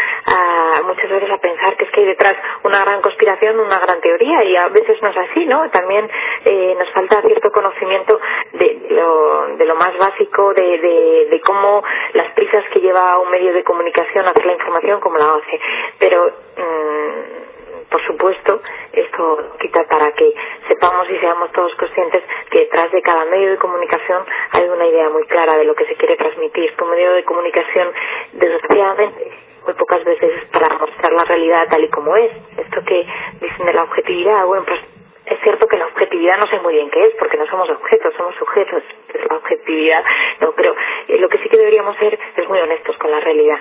muchas 0.86 1.10
veces 1.10 1.30
a 1.32 1.38
pensar 1.38 1.76
que 1.78 1.86
es 1.86 1.92
que 1.92 2.02
hay 2.02 2.08
detrás 2.08 2.38
una 2.64 2.84
gran 2.84 3.02
conspiración, 3.02 3.60
una 3.60 3.80
gran 3.80 4.02
teoría, 4.02 4.44
y 4.44 4.56
a 4.56 4.68
veces 4.70 5.02
no 5.02 5.10
es 5.10 5.18
así, 5.18 5.46
¿no? 5.46 5.70
También 5.70 6.10
eh, 6.46 6.76
nos 6.78 6.90
falta 6.92 7.22
cierto 7.22 7.52
conocimiento 7.52 8.20
de, 8.54 8.88
lo, 8.90 9.56
de 9.58 9.66
lo 9.66 9.76
más 9.76 9.98
básico, 9.98 10.54
de, 10.54 11.28
de, 11.30 11.42
cómo 11.42 11.84
las 12.14 12.32
prisas 12.34 12.64
que 12.72 12.80
lleva 12.80 13.20
un 13.20 13.30
medio 13.30 13.54
de 13.54 13.64
comunicación 13.64 14.26
a 14.26 14.30
hacer 14.30 14.46
la 14.46 14.54
información, 14.54 15.00
como 15.00 15.18
la 15.18 15.36
hace. 15.36 15.60
Pero. 16.00 16.32
Mmm, 16.58 17.44
por 17.90 18.04
supuesto, 18.08 18.60
esto 18.92 19.52
quita 19.60 19.84
para 19.84 20.12
que 20.14 20.34
sepamos 20.68 21.08
y 21.12 21.18
seamos 21.20 21.52
todos 21.52 21.76
conscientes 21.76 22.23
que 22.54 22.60
detrás 22.60 22.92
de 22.92 23.02
cada 23.02 23.26
medio 23.26 23.50
de 23.50 23.58
comunicación 23.58 24.24
hay 24.52 24.70
una 24.70 24.86
idea 24.86 25.10
muy 25.10 25.26
clara 25.26 25.58
de 25.58 25.66
lo 25.66 25.74
que 25.74 25.86
se 25.86 25.96
quiere 25.96 26.16
transmitir. 26.16 26.72
Un 26.84 26.92
medio 26.92 27.14
de 27.14 27.24
comunicación, 27.24 27.92
desgraciadamente, 28.34 29.32
muy 29.66 29.74
pocas 29.74 30.04
veces 30.04 30.44
es 30.44 30.50
para 30.50 30.70
mostrar 30.78 31.14
la 31.14 31.24
realidad 31.24 31.68
tal 31.68 31.84
y 31.84 31.90
como 31.90 32.16
es. 32.16 32.32
Esto 32.58 32.84
que 32.86 33.08
dicen 33.42 33.66
de 33.66 33.74
la 33.74 33.84
objetividad, 33.84 34.46
bueno, 34.46 34.66
pues 34.68 34.80
es 35.26 35.40
cierto 35.42 35.68
que 35.68 35.78
la 35.78 35.88
objetividad 35.88 36.38
no 36.38 36.46
sé 36.46 36.60
muy 36.60 36.76
bien 36.76 36.92
qué 36.92 37.08
es, 37.08 37.16
porque 37.16 37.38
no 37.38 37.48
somos 37.48 37.68
objetos, 37.72 38.14
somos 38.16 38.36
sujetos. 38.36 38.84
Es 39.12 39.28
la 39.28 39.38
objetividad, 39.38 40.04
no, 40.42 40.52
pero 40.52 40.76
eh, 41.08 41.18
lo 41.18 41.30
que 41.30 41.40
sí 41.40 41.50
que 41.50 41.58
deberíamos 41.58 41.98
ser 41.98 42.20
es 42.38 42.48
muy 42.48 42.60
honestos 42.60 42.96
con 42.98 43.10
la 43.10 43.20
realidad, 43.20 43.60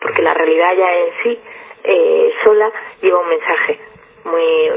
porque 0.00 0.22
la 0.22 0.34
realidad 0.34 0.74
ya 0.76 0.94
en 0.96 1.12
sí 1.22 1.40
eh, 1.84 2.34
sola 2.42 2.72
lleva 3.00 3.20
un 3.20 3.28
mensaje 3.28 3.78
muy 4.24 4.70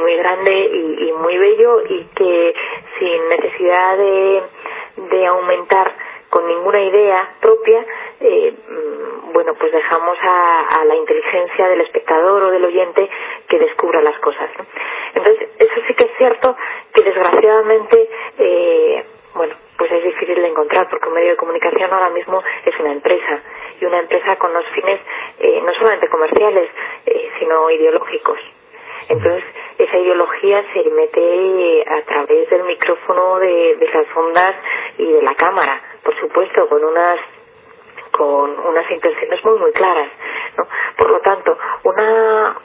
muy 0.00 0.16
grande 0.16 0.52
y, 0.52 1.12
muy 1.12 1.36
bello 1.36 1.82
y 1.88 2.04
que 2.14 2.54
sin 3.02 3.28
necesidad 3.28 3.98
de, 3.98 5.26
aumentar 5.26 5.92
con 6.30 6.46
ninguna 6.46 6.82
idea 6.82 7.34
propia 7.40 7.84
eh, 8.20 8.52
mm, 8.52 9.32
bueno 9.32 9.54
pues 9.54 9.72
dejamos 9.72 10.16
a, 10.20 10.84
la 10.84 10.94
inteligencia 10.94 11.68
del 11.68 11.80
espectador 11.80 12.42
o 12.44 12.50
del 12.50 12.64
oyente 12.64 13.08
que 13.48 13.58
descubra 13.58 14.02
las 14.02 14.18
cosas 14.18 14.50
entonces 15.14 15.48
eso 15.58 15.74
sí 15.86 15.94
que 15.94 16.04
es 16.04 16.16
cierto 16.18 16.56
que 16.92 17.02
desgraciadamente 17.02 18.08
eh, 18.38 19.04
bueno 19.34 19.54
pues 19.78 19.90
es 19.92 20.04
difícil 20.04 20.36
de 20.36 20.48
encontrar 20.48 20.88
porque 20.90 21.08
un 21.08 21.14
medio 21.14 21.30
de 21.30 21.36
comunicación 21.36 21.92
ahora 21.92 22.10
mismo 22.10 22.42
es 22.64 22.78
una 22.78 22.92
empresa 22.92 23.40
y 23.80 23.84
una 23.84 24.00
empresa 24.00 24.36
con 24.36 24.52
los 24.52 24.66
fines 24.66 25.00
eh, 25.38 25.62
no 25.64 25.72
solamente 25.74 26.08
comerciales 26.08 26.68
eh, 27.06 27.30
sino 27.38 27.70
ideológicos 27.70 28.38
entonces 29.08 29.44
esa 29.78 29.98
ideología 29.98 30.64
se 30.72 30.90
mete 30.90 31.84
a 31.88 32.02
través 32.02 32.48
del 32.50 32.64
micrófono 32.64 33.38
de, 33.38 33.76
de 33.76 33.88
las 33.88 34.16
ondas 34.16 34.56
y 34.98 35.12
de 35.12 35.22
la 35.22 35.34
cámara 35.34 35.80
por 36.02 36.18
supuesto 36.20 36.68
con 36.68 36.84
unas 36.84 37.20
con 38.10 38.58
unas 38.66 38.90
intenciones 38.90 39.44
muy 39.44 39.58
muy 39.58 39.72
claras 39.72 40.08
¿no? 40.56 40.66
por 40.96 41.10
lo 41.10 41.20
tanto 41.20 41.56
una 41.84 42.56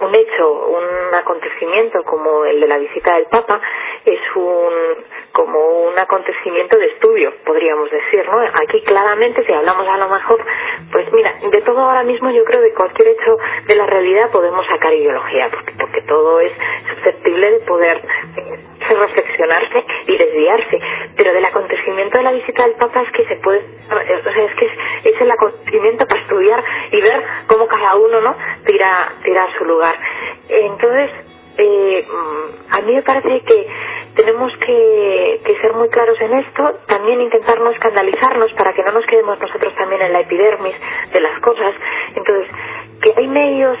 un 0.00 0.14
hecho, 0.14 0.52
un 0.52 1.14
acontecimiento 1.14 2.02
como 2.04 2.44
el 2.44 2.60
de 2.60 2.66
la 2.66 2.78
visita 2.78 3.14
del 3.14 3.26
Papa 3.26 3.60
es 4.06 4.20
un 4.36 5.04
como 5.32 5.58
un 5.88 5.98
acontecimiento 5.98 6.78
de 6.78 6.86
estudio, 6.86 7.30
podríamos 7.44 7.90
decir, 7.90 8.26
¿no? 8.26 8.38
Aquí 8.40 8.80
claramente 8.82 9.44
si 9.44 9.52
hablamos 9.52 9.86
a 9.86 9.98
lo 9.98 10.08
mejor, 10.08 10.42
pues 10.90 11.12
mira, 11.12 11.34
de 11.42 11.60
todo 11.60 11.78
ahora 11.78 12.04
mismo 12.04 12.30
yo 12.30 12.42
creo 12.44 12.62
que 12.62 12.72
cualquier 12.72 13.08
hecho 13.08 13.36
de 13.66 13.76
la 13.76 13.84
realidad 13.84 14.30
podemos 14.30 14.66
sacar 14.66 14.94
ideología, 14.94 15.50
porque, 15.50 15.72
porque 15.78 16.00
todo 16.02 16.40
es 16.40 16.52
susceptible 16.88 17.50
de 17.50 17.58
poder 17.66 18.00
ser 18.88 18.98
perfeccionarse 18.98 19.84
y 20.06 20.16
desviarse. 20.16 20.80
Pero 21.16 21.32
del 21.34 21.44
acontecimiento 21.44 22.16
de 22.16 22.24
la 22.24 22.32
visita 22.32 22.62
del 22.62 22.76
Papa 22.76 23.02
es 23.02 23.12
que 23.12 23.26
se 23.26 23.36
puede, 23.36 23.60
o 23.90 24.32
sea, 24.32 24.44
es 24.44 24.54
que 24.54 24.66
es, 25.10 25.20
el 25.20 25.30
acontecimiento 25.30 26.06
para 26.06 26.20
estudiar 26.22 26.64
y 26.92 27.00
ver 27.00 27.22
cómo 27.46 27.66
cada 27.66 27.96
uno, 27.96 28.20
¿no? 28.20 28.36
Tira, 28.64 29.12
tira 29.22 29.44
a 29.44 29.58
su 29.58 29.64
lugar. 29.64 29.96
Entonces, 30.48 31.10
eh, 31.58 32.06
a 32.70 32.80
mí 32.82 32.94
me 32.94 33.02
parece 33.02 33.40
que 33.40 33.66
tenemos 34.16 34.52
que, 34.58 35.56
ser 35.60 35.72
muy 35.74 35.88
claros 35.88 36.20
en 36.20 36.34
esto, 36.38 36.80
también 36.86 37.20
intentar 37.20 37.60
no 37.60 37.70
escandalizarnos 37.70 38.52
para 38.54 38.72
que 38.72 38.82
no 38.82 38.92
nos 38.92 39.06
quedemos 39.06 39.38
nosotros 39.38 39.74
también 39.76 40.02
en 40.02 40.12
la 40.12 40.20
epidermis 40.20 40.74
de 41.12 41.20
las 41.20 41.38
cosas. 41.40 41.74
Entonces, 42.14 42.48
que 43.00 43.12
hay 43.16 43.28
medios 43.28 43.78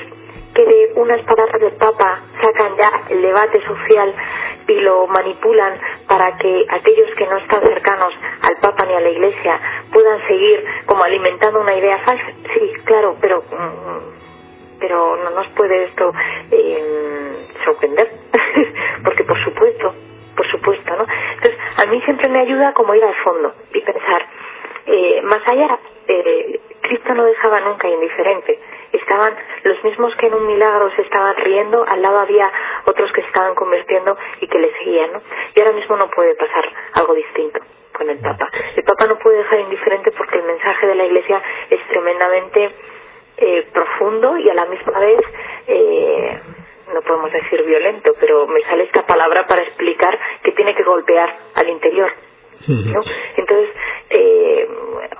que 0.54 0.64
de 0.64 0.92
unas 0.96 1.20
palabras 1.22 1.60
del 1.60 1.72
Papa 1.72 2.22
sacan 2.40 2.76
ya 2.76 2.90
el 3.10 3.22
debate 3.22 3.62
social 3.66 4.14
y 4.68 4.80
lo 4.80 5.06
manipulan 5.06 5.78
para 6.08 6.36
que 6.38 6.64
aquellos 6.70 7.14
que 7.16 7.26
no 7.26 7.36
están 7.36 7.62
cercanos 7.62 8.12
al 8.42 8.56
Papa 8.60 8.86
ni 8.86 8.94
a 8.94 9.00
la 9.00 9.10
Iglesia 9.10 9.60
puedan 9.92 10.26
seguir 10.26 10.64
como 10.86 11.04
alimentando 11.04 11.60
una 11.60 11.74
idea 11.74 11.98
falsa. 11.98 12.26
Sí, 12.54 12.72
claro, 12.84 13.16
pero 13.20 13.42
mm, 13.42 14.16
pero 14.80 15.16
no 15.16 15.30
nos 15.30 15.48
puede 15.48 15.84
esto 15.84 16.12
eh, 16.50 17.46
sorprender, 17.64 18.10
porque 19.04 19.24
por 19.24 19.42
supuesto, 19.44 19.94
por 20.36 20.50
supuesto, 20.50 20.96
¿no? 20.96 21.06
Entonces, 21.34 21.58
a 21.76 21.86
mí 21.86 22.00
siempre 22.02 22.28
me 22.28 22.40
ayuda 22.40 22.72
como 22.74 22.94
ir 22.94 23.04
al 23.04 23.14
fondo 23.16 23.54
y 23.72 23.80
pensar, 23.80 24.26
eh, 24.86 25.20
más 25.22 25.46
allá, 25.46 25.78
eh, 26.08 26.60
Cristo 26.82 27.14
no 27.14 27.24
dejaba 27.24 27.60
nunca 27.60 27.88
indiferente 27.88 28.58
estaban 28.92 29.34
los 29.62 29.82
mismos 29.84 30.14
que 30.16 30.26
en 30.26 30.34
un 30.34 30.46
milagro 30.46 30.90
se 30.96 31.02
estaban 31.02 31.36
riendo, 31.36 31.84
al 31.86 32.02
lado 32.02 32.20
había 32.20 32.50
otros 32.84 33.10
que 33.12 33.22
se 33.22 33.28
estaban 33.28 33.54
convirtiendo 33.54 34.16
y 34.40 34.46
que 34.48 34.58
le 34.58 34.72
seguían, 34.78 35.12
¿no? 35.12 35.22
Y 35.54 35.60
ahora 35.60 35.72
mismo 35.72 35.96
no 35.96 36.10
puede 36.10 36.34
pasar 36.34 36.64
algo 36.94 37.14
distinto 37.14 37.60
con 37.92 38.10
el 38.10 38.18
Papa. 38.18 38.48
El 38.76 38.84
Papa 38.84 39.06
no 39.06 39.18
puede 39.18 39.38
dejar 39.38 39.60
indiferente 39.60 40.10
porque 40.12 40.38
el 40.38 40.44
mensaje 40.44 40.86
de 40.86 40.94
la 40.94 41.04
Iglesia 41.06 41.42
es 41.70 41.80
tremendamente 41.88 42.70
eh, 43.38 43.66
profundo 43.72 44.36
y 44.38 44.50
a 44.50 44.54
la 44.54 44.66
misma 44.66 44.98
vez 44.98 45.20
eh, 45.66 46.40
no 46.92 47.02
podemos 47.02 47.32
decir 47.32 47.62
violento, 47.62 48.12
pero 48.20 48.46
me 48.46 48.60
sale 48.62 48.84
esta 48.84 49.06
palabra 49.06 49.46
para 49.46 49.62
explicar 49.62 50.18
que 50.42 50.52
tiene 50.52 50.74
que 50.74 50.82
golpear 50.82 51.36
al 51.54 51.68
interior. 51.68 52.12
¿no? 52.68 53.00
Entonces, 53.36 53.70
eh, 54.10 54.68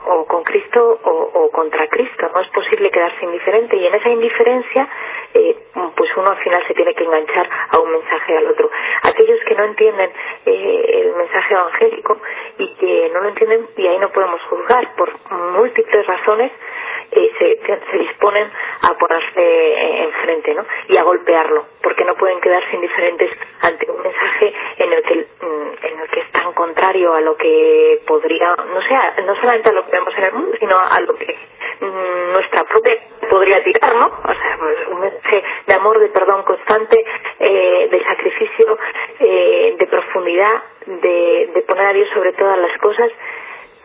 o 0.06 0.24
con 0.26 0.42
Cristo 0.42 1.00
o, 1.02 1.50
contra 1.50 1.86
Cristo, 1.88 2.30
no 2.34 2.40
es 2.40 2.48
posible 2.48 2.90
quedarse 2.90 3.24
indiferente 3.24 3.76
y 3.76 3.86
en 3.86 3.94
esa 3.94 4.08
indiferencia, 4.08 4.88
eh, 5.34 5.56
pues 5.96 6.10
uno 6.16 6.30
al 6.30 6.38
final 6.38 6.62
se 6.66 6.74
tiene 6.74 6.94
que 6.94 7.04
enganchar 7.04 7.48
a 7.70 7.78
un 7.78 7.90
mensaje 7.92 8.36
al 8.36 8.46
otro. 8.46 8.70
Aquellos 9.02 9.40
que 9.46 9.54
no 9.54 9.64
entienden 9.64 10.10
eh, 10.46 11.02
el 11.02 11.14
mensaje 11.14 11.54
evangélico 11.54 12.18
y 12.58 12.74
que 12.74 13.10
no 13.12 13.20
lo 13.20 13.28
entienden, 13.28 13.66
y 13.76 13.86
ahí 13.86 13.98
no 13.98 14.10
podemos 14.10 14.40
juzgar 14.42 14.94
por 14.96 15.12
múltiples 15.30 16.06
razones, 16.06 16.52
se, 17.10 17.60
se, 17.90 17.98
disponen 17.98 18.48
a 18.82 18.94
ponerse 18.98 20.02
enfrente 20.04 20.54
¿no? 20.54 20.64
y 20.88 20.96
a 20.96 21.02
golpearlo, 21.02 21.66
porque 21.82 22.04
no 22.04 22.14
pueden 22.14 22.40
quedarse 22.40 22.74
indiferentes 22.74 23.30
ante 23.62 23.90
un 23.90 24.02
mensaje 24.02 24.52
en 24.78 24.92
el 24.92 25.02
que, 25.02 25.14
mm, 25.14 25.84
en 25.86 26.00
el 26.00 26.08
que 26.10 26.20
es 26.20 26.30
tan 26.32 26.52
contrario 26.52 27.14
a 27.14 27.20
lo 27.20 27.36
que 27.36 28.00
podría, 28.06 28.54
no 28.56 28.82
sea, 28.82 29.14
no 29.24 29.34
solamente 29.36 29.70
a 29.70 29.72
lo 29.72 29.84
que 29.84 29.92
vemos 29.92 30.14
en 30.16 30.24
el 30.24 30.32
mundo, 30.32 30.56
sino 30.58 30.78
a 30.78 31.00
lo 31.00 31.14
que 31.14 31.36
mm, 31.80 32.32
nuestra 32.32 32.64
propia 32.64 32.96
podría 33.28 33.62
tirar, 33.62 33.94
¿no? 33.96 34.06
O 34.06 34.34
sea, 34.34 34.56
pues, 34.58 34.76
un 34.88 35.00
mensaje 35.00 35.42
de 35.66 35.74
amor, 35.74 35.98
de 35.98 36.08
perdón 36.08 36.42
constante, 36.44 37.04
eh, 37.38 37.88
de 37.90 38.04
sacrificio, 38.04 38.78
eh, 39.20 39.76
de 39.78 39.86
profundidad, 39.86 40.62
de, 40.86 41.50
de 41.52 41.62
poner 41.62 41.86
a 41.86 41.92
Dios 41.92 42.08
sobre 42.14 42.32
todas 42.32 42.58
las 42.58 42.78
cosas 42.78 43.10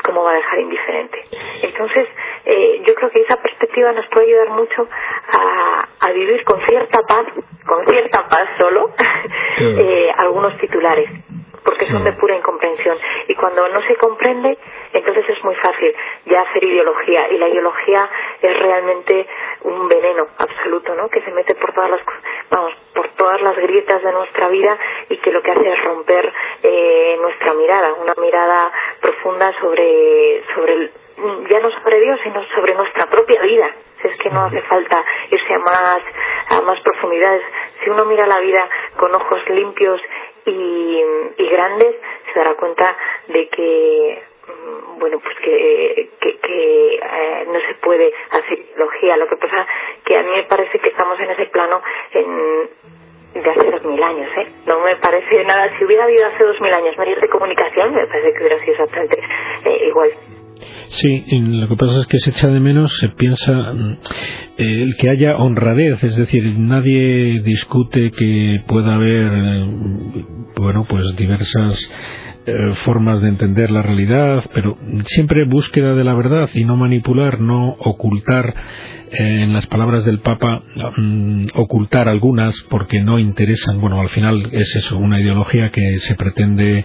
cómo 0.04 0.24
va 0.24 0.32
a 0.32 0.36
dejar 0.36 0.60
indiferente. 0.60 1.24
Entonces, 1.62 2.08
eh, 2.46 2.82
yo 2.86 2.96
creo 2.96 3.10
que 3.12 3.22
esa 3.22 3.38
perspectiva 3.38 3.92
nos 3.94 4.08
puede 4.08 4.28
ayudar 4.28 4.50
mucho 4.50 4.88
a, 5.32 5.88
a 6.00 6.12
vivir 6.12 6.44
con 6.44 6.60
cierta 6.66 7.02
paz, 7.04 7.26
con 7.66 7.86
cierta 7.88 8.28
paz 8.28 8.50
solo, 8.60 8.94
eh, 9.60 10.12
algunos 10.18 10.58
titulares 10.58 11.10
porque 11.64 11.88
son 11.88 12.04
de 12.04 12.14
pura 12.14 12.36
incomprensión. 12.36 12.98
Y 13.28 13.36
cuando 13.36 13.68
no 13.70 13.82
se 13.84 13.96
comprende, 13.96 14.58
entonces 14.94 15.30
es 15.30 15.44
muy 15.44 15.56
fácil 15.56 15.96
ya 16.26 16.42
hacer 16.42 16.64
ideología. 16.64 17.30
Y 17.30 17.38
la 17.38 17.48
ideología 17.48 18.10
es 18.42 18.60
realmente 18.60 19.28
un 19.64 19.88
veneno 19.88 20.28
absoluto, 20.38 20.96
¿no? 20.96 21.10
Que 21.10 21.22
se 21.22 21.32
mete 21.32 21.56
por 21.56 21.74
todas 21.74 21.92
las, 21.92 22.02
vamos, 22.50 22.74
por 22.94 23.08
todas 23.10 23.42
las 23.42 23.56
grietas 23.58 24.02
de 24.04 24.12
nuestra 24.12 24.50
vida 24.50 24.78
y 25.10 25.18
que 25.18 25.32
lo 25.32 25.42
que 25.42 25.52
hace 25.52 25.70
es 25.70 25.84
romper 25.84 26.34
eh, 26.64 27.18
nuestra 27.22 27.54
mirada, 27.54 27.94
una 27.94 28.14
mirada 28.18 28.72
profunda 29.00 29.54
sobre, 29.60 30.44
sobre 30.56 30.90
ya 31.50 31.60
no 31.60 31.70
sobre 31.72 32.00
Dios, 32.00 32.20
sino 32.24 32.44
sobre 32.56 32.74
nuestra 32.74 33.06
propia 33.06 33.42
vida 33.42 33.72
es 34.04 34.18
que 34.18 34.30
no 34.30 34.46
hace 34.46 34.62
falta 34.64 35.04
irse 35.30 35.54
a 35.54 35.60
más 35.60 36.02
a 36.50 36.62
más 36.62 36.80
profundidades 36.82 37.44
si 37.84 37.90
uno 37.90 38.06
mira 38.06 38.26
la 38.28 38.40
vida 38.40 38.68
con 38.98 39.14
ojos 39.14 39.48
limpios 39.50 40.02
y, 40.46 41.02
y 41.38 41.50
grandes 41.50 41.96
se 42.32 42.40
dará 42.40 42.56
cuenta 42.56 42.96
de 43.28 43.48
que 43.50 44.24
mm, 44.48 45.00
bueno 45.00 45.20
pues 45.20 45.36
que, 45.40 46.10
que, 46.20 46.38
que 46.38 46.96
eh, 46.96 47.46
no 47.48 47.60
se 47.60 47.76
puede 47.76 48.12
hacer 48.32 48.60
ideología 48.60 49.18
lo 49.18 49.28
que 49.28 49.38
pasa 49.38 49.68
que 50.06 50.18
a 50.18 50.24
mí 50.24 50.32
me 50.36 50.44
parece 50.44 50.80
que 50.80 50.90
estamos 50.90 51.20
en 51.20 51.32
ese 51.32 51.46
plano 51.48 51.82
en 52.14 52.70
de 53.34 53.50
hace 53.50 53.72
dos 53.72 53.86
mil 53.86 54.04
años, 54.04 54.30
¿eh? 54.38 54.48
No 54.66 54.80
me 54.82 54.96
parece 54.98 55.44
nada. 55.46 55.72
Si 55.78 55.86
hubiera 55.86 56.04
habido 56.04 56.28
hace 56.28 56.44
dos 56.44 56.60
mil 56.60 56.74
años 56.74 56.98
medios 56.98 57.22
de 57.22 57.30
comunicación, 57.30 57.96
me 57.96 58.06
parece 58.08 58.34
que 58.34 58.40
hubiera 58.40 58.60
sido 58.60 58.72
exactamente 58.74 59.24
eh, 59.66 59.88
igual. 59.88 60.12
Sí, 60.92 61.24
lo 61.30 61.70
que 61.70 61.76
pasa 61.78 62.00
es 62.00 62.08
que 62.08 62.20
se 62.20 62.32
echa 62.32 62.50
de 62.50 62.60
menos, 62.60 62.98
se 62.98 63.08
piensa 63.10 63.54
mm, 63.54 63.98
el 64.58 64.96
que 64.98 65.10
haya 65.10 65.38
honradez, 65.38 66.04
es 66.04 66.18
decir, 66.18 66.44
nadie 66.58 67.42
discute 67.42 68.12
que 68.12 68.62
pueda 68.68 68.96
haber, 68.96 69.32
eh, 69.34 69.66
bueno, 70.58 70.86
pues 70.90 71.16
diversas 71.16 71.90
eh, 72.44 72.74
formas 72.86 73.22
de 73.22 73.28
entender 73.28 73.70
la 73.70 73.84
realidad, 73.84 74.44
pero 74.52 74.76
siempre 75.06 75.46
búsqueda 75.46 75.94
de 75.94 76.04
la 76.04 76.16
verdad 76.16 76.50
y 76.56 76.64
no 76.64 76.76
manipular, 76.76 77.40
no 77.40 77.76
ocultar 77.78 78.56
eh, 79.12 79.42
en 79.44 79.54
las 79.54 79.68
palabras 79.68 80.06
del 80.06 80.22
Papa, 80.22 80.64
mm, 80.98 81.50
ocultar 81.54 82.08
algunas 82.08 82.56
porque 82.68 83.02
no 83.02 83.20
interesan. 83.20 83.80
Bueno, 83.80 84.02
al 84.02 84.10
final 84.10 84.50
es 84.54 84.76
eso, 84.76 84.98
una 84.98 85.22
ideología 85.22 85.70
que 85.70 86.00
se 86.00 86.16
pretende 86.16 86.84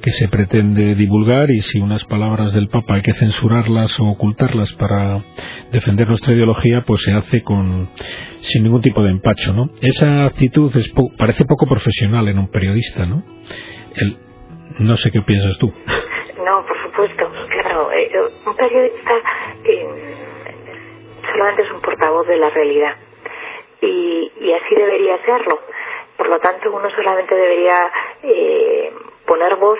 que 0.00 0.10
se 0.10 0.26
pretende 0.26 0.96
divulgar 0.96 1.50
y 1.50 1.60
si 1.60 1.78
unas 1.78 2.04
palabras 2.04 2.52
del 2.52 2.68
Papa 2.68 2.94
hay 2.94 3.02
que 3.02 3.14
censurarlas 3.14 4.00
o 4.00 4.06
ocultarlas 4.06 4.72
para 4.72 5.24
defender 5.70 6.08
nuestra 6.08 6.34
ideología, 6.34 6.82
pues 6.82 7.02
se 7.02 7.12
hace 7.12 7.42
con 7.42 7.88
sin 8.40 8.64
ningún 8.64 8.80
tipo 8.80 9.02
de 9.04 9.10
empacho, 9.10 9.52
¿no? 9.52 9.70
Esa 9.80 10.24
actitud 10.24 10.76
es 10.76 10.92
parece 11.16 11.44
poco 11.44 11.66
profesional 11.66 12.26
en 12.26 12.38
un 12.40 12.48
periodista, 12.48 13.06
¿no? 13.06 13.22
El, 13.94 14.27
no 14.80 14.96
sé 14.96 15.10
qué 15.10 15.20
piensas 15.22 15.58
tú. 15.58 15.72
No, 16.44 16.64
por 16.66 16.82
supuesto, 16.82 17.30
claro. 17.48 17.90
Eh, 17.92 18.10
un 18.46 18.56
periodista 18.56 19.12
eh, 19.64 19.88
solamente 21.32 21.62
es 21.62 21.70
un 21.70 21.80
portavoz 21.80 22.26
de 22.26 22.36
la 22.36 22.50
realidad 22.50 22.96
y, 23.80 24.32
y 24.40 24.52
así 24.52 24.74
debería 24.74 25.18
serlo. 25.24 25.60
Por 26.16 26.28
lo 26.28 26.38
tanto, 26.40 26.72
uno 26.72 26.90
solamente 26.90 27.34
debería 27.34 27.92
eh, 28.22 28.92
poner 29.26 29.56
voz 29.56 29.78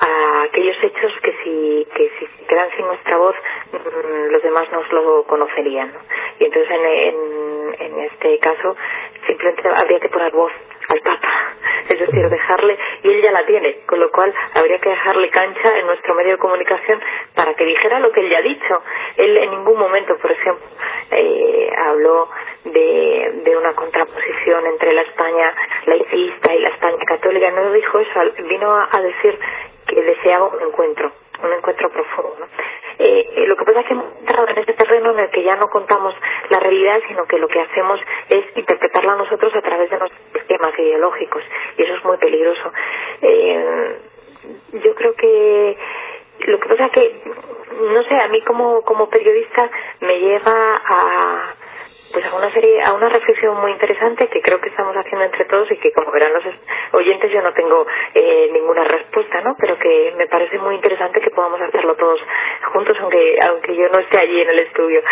a 0.00 0.42
aquellos 0.44 0.76
hechos 0.82 1.12
que 1.22 1.32
si, 1.42 1.86
que 1.94 2.10
si 2.18 2.46
quedan 2.46 2.70
sin 2.76 2.86
nuestra 2.86 3.16
voz 3.16 3.34
mm, 3.72 4.30
los 4.32 4.42
demás 4.42 4.70
nos 4.72 4.90
lo 4.92 5.24
conocerían. 5.24 5.92
Y 6.38 6.44
entonces 6.44 6.70
en, 6.70 6.86
en, 6.86 7.74
en 7.80 8.00
este 8.04 8.38
caso 8.38 8.76
simplemente 9.26 9.68
habría 9.68 9.98
que 10.00 10.08
poner 10.08 10.32
voz 10.32 10.52
dejarle, 12.28 12.78
y 13.02 13.08
él 13.08 13.22
ya 13.22 13.32
la 13.32 13.44
tiene, 13.46 13.80
con 13.86 14.00
lo 14.00 14.10
cual 14.10 14.32
habría 14.54 14.78
que 14.78 14.90
dejarle 14.90 15.30
cancha 15.30 15.78
en 15.78 15.86
nuestro 15.86 16.14
medio 16.14 16.32
de 16.32 16.38
comunicación 16.38 17.00
para 17.34 17.54
que 17.54 17.64
dijera 17.64 18.00
lo 18.00 18.12
que 18.12 18.20
él 18.20 18.30
ya 18.30 18.38
ha 18.38 18.42
dicho. 18.42 18.82
Él 19.16 19.36
en 19.36 19.50
ningún 19.50 19.78
momento, 19.78 20.16
por 20.18 20.30
ejemplo, 20.30 20.64
eh, 21.10 21.70
habló 21.76 22.28
de, 22.64 23.40
de 23.44 23.56
una 23.56 23.72
contraposición 23.74 24.66
entre 24.66 24.92
la 24.92 25.02
España 25.02 25.54
laicista 25.86 26.54
y 26.54 26.60
la 26.60 26.68
España 26.70 27.04
católica, 27.06 27.50
no 27.50 27.72
dijo 27.72 27.98
eso, 27.98 28.20
vino 28.48 28.86
a 28.90 29.00
decir 29.00 29.38
que 29.86 30.02
deseaba 30.02 30.48
un 30.48 30.62
encuentro, 30.62 31.12
un 31.42 31.52
encuentro 31.52 31.90
profundo. 31.90 32.46
Eh, 32.98 33.44
lo 33.46 33.56
que 33.56 33.64
pasa 33.64 33.80
es 33.80 33.86
que 33.86 33.92
hemos 33.94 34.06
entrado 34.18 34.48
en 34.48 34.58
ese 34.58 34.72
terreno 34.72 35.12
en 35.12 35.20
el 35.20 35.30
que 35.30 35.44
ya 35.44 35.54
no 35.56 35.68
contamos 35.70 36.14
la 36.50 36.58
realidad, 36.58 37.00
sino 37.06 37.26
que 37.26 37.38
lo 37.38 37.46
que 37.46 37.60
hacemos 37.60 38.00
es 38.28 38.44
interpretarla 38.56 39.14
nosotros 39.14 39.54
a 39.54 39.62
través 39.62 39.88
de 39.88 39.98
nuestros 39.98 40.20
esquemas 40.58 40.78
ideológicos, 40.78 41.42
y 41.76 41.82
eso 41.82 41.94
es 41.94 42.04
muy 42.04 42.16
peligroso. 42.18 42.72
Eh, 43.22 43.96
yo 44.84 44.94
creo 44.94 45.14
que 45.14 45.76
lo 46.46 46.60
que 46.60 46.68
pasa 46.68 46.86
es 46.86 46.92
que, 46.92 47.22
no 47.80 48.02
sé, 48.04 48.14
a 48.14 48.28
mí 48.28 48.42
como, 48.42 48.82
como 48.82 49.08
periodista 49.08 49.70
me 50.00 50.18
lleva 50.18 50.82
a 50.84 51.54
pues 52.10 52.24
a 52.24 52.34
una 52.34 52.50
serie, 52.52 52.82
a 52.82 52.94
una 52.94 53.10
reflexión 53.10 53.60
muy 53.60 53.70
interesante 53.70 54.28
que 54.28 54.40
creo 54.40 54.58
que 54.62 54.70
estamos 54.70 54.96
haciendo 54.96 55.26
entre 55.26 55.44
todos 55.44 55.70
y 55.70 55.76
que 55.76 55.92
como 55.92 56.10
verán 56.10 56.32
los 56.32 56.42
oyentes 56.92 57.30
yo 57.30 57.42
no 57.42 57.52
tengo 57.52 57.86
eh, 58.14 58.48
ninguna 58.50 58.82
respuesta, 58.84 59.42
¿no? 59.42 59.54
Pero 59.58 59.78
que 59.78 60.14
me 60.16 60.26
parece 60.26 60.58
muy 60.58 60.76
interesante 60.76 61.20
que 61.20 61.28
podamos 61.28 61.60
hacerlo 61.60 61.96
todos 61.96 62.18
juntos, 62.72 62.96
aunque 63.00 63.38
aunque 63.46 63.76
yo 63.76 63.88
no 63.90 63.98
esté 64.00 64.20
allí 64.20 64.40
en 64.40 64.48
el 64.48 64.58
estudio, 64.60 65.02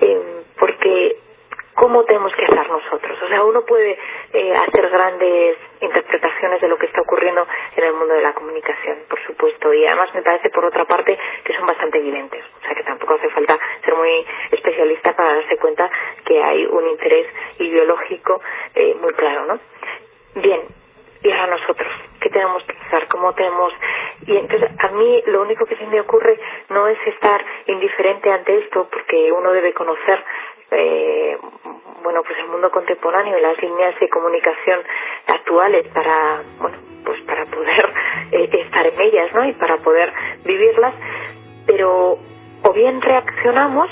eh, 0.00 0.20
porque 0.60 1.16
cómo 1.78 2.04
tenemos 2.04 2.34
que 2.34 2.44
hacer 2.44 2.68
nosotros. 2.68 3.18
O 3.22 3.28
sea, 3.28 3.44
uno 3.44 3.62
puede 3.62 3.96
eh, 4.32 4.52
hacer 4.52 4.90
grandes 4.90 5.56
interpretaciones 5.80 6.60
de 6.60 6.68
lo 6.68 6.76
que 6.76 6.86
está 6.86 7.00
ocurriendo 7.02 7.46
en 7.76 7.84
el 7.84 7.92
mundo 7.92 8.14
de 8.14 8.22
la 8.22 8.32
comunicación, 8.32 8.98
por 9.08 9.22
supuesto, 9.24 9.72
y 9.72 9.86
además 9.86 10.12
me 10.12 10.22
parece, 10.22 10.50
por 10.50 10.64
otra 10.64 10.84
parte, 10.86 11.16
que 11.44 11.54
son 11.54 11.66
bastante 11.66 11.98
evidentes. 11.98 12.44
O 12.58 12.64
sea, 12.64 12.74
que 12.74 12.82
tampoco 12.82 13.14
hace 13.14 13.30
falta 13.30 13.58
ser 13.84 13.94
muy 13.94 14.26
especialista 14.50 15.14
para 15.14 15.34
darse 15.34 15.56
cuenta 15.58 15.88
que 16.24 16.42
hay 16.42 16.66
un 16.66 16.88
interés 16.88 17.26
ideológico 17.60 18.40
eh, 18.74 18.96
muy 19.00 19.12
claro, 19.12 19.46
¿no? 19.46 19.60
Bien, 20.34 20.62
y 21.22 21.30
ahora 21.30 21.58
nosotros, 21.58 21.88
¿qué 22.20 22.28
tenemos 22.30 22.62
que 22.64 22.76
hacer? 22.76 23.06
¿Cómo 23.06 23.34
tenemos...? 23.34 23.72
Y 24.26 24.36
entonces 24.36 24.68
a 24.80 24.88
mí 24.88 25.22
lo 25.26 25.42
único 25.42 25.64
que 25.64 25.76
se 25.76 25.86
me 25.86 26.00
ocurre 26.00 26.38
no 26.70 26.88
es 26.88 26.98
estar 27.06 27.44
indiferente 27.66 28.30
ante 28.30 28.58
esto, 28.58 28.88
porque 28.90 29.30
uno 29.30 29.52
debe 29.52 29.72
conocer 29.72 30.24
eh, 30.70 31.38
bueno 32.02 32.22
pues 32.22 32.38
el 32.38 32.48
mundo 32.48 32.70
contemporáneo 32.70 33.38
y 33.38 33.40
las 33.42 33.60
líneas 33.60 33.98
de 33.98 34.08
comunicación 34.08 34.80
actuales 35.26 35.86
para 35.88 36.42
bueno 36.58 36.78
pues 37.04 37.20
para 37.22 37.44
poder 37.46 37.92
eh, 38.32 38.48
estar 38.52 38.86
en 38.86 39.00
ellas 39.00 39.34
no 39.34 39.44
y 39.44 39.52
para 39.54 39.78
poder 39.78 40.12
vivirlas 40.44 40.94
pero 41.66 42.16
o 42.62 42.72
bien 42.72 43.00
reaccionamos 43.00 43.88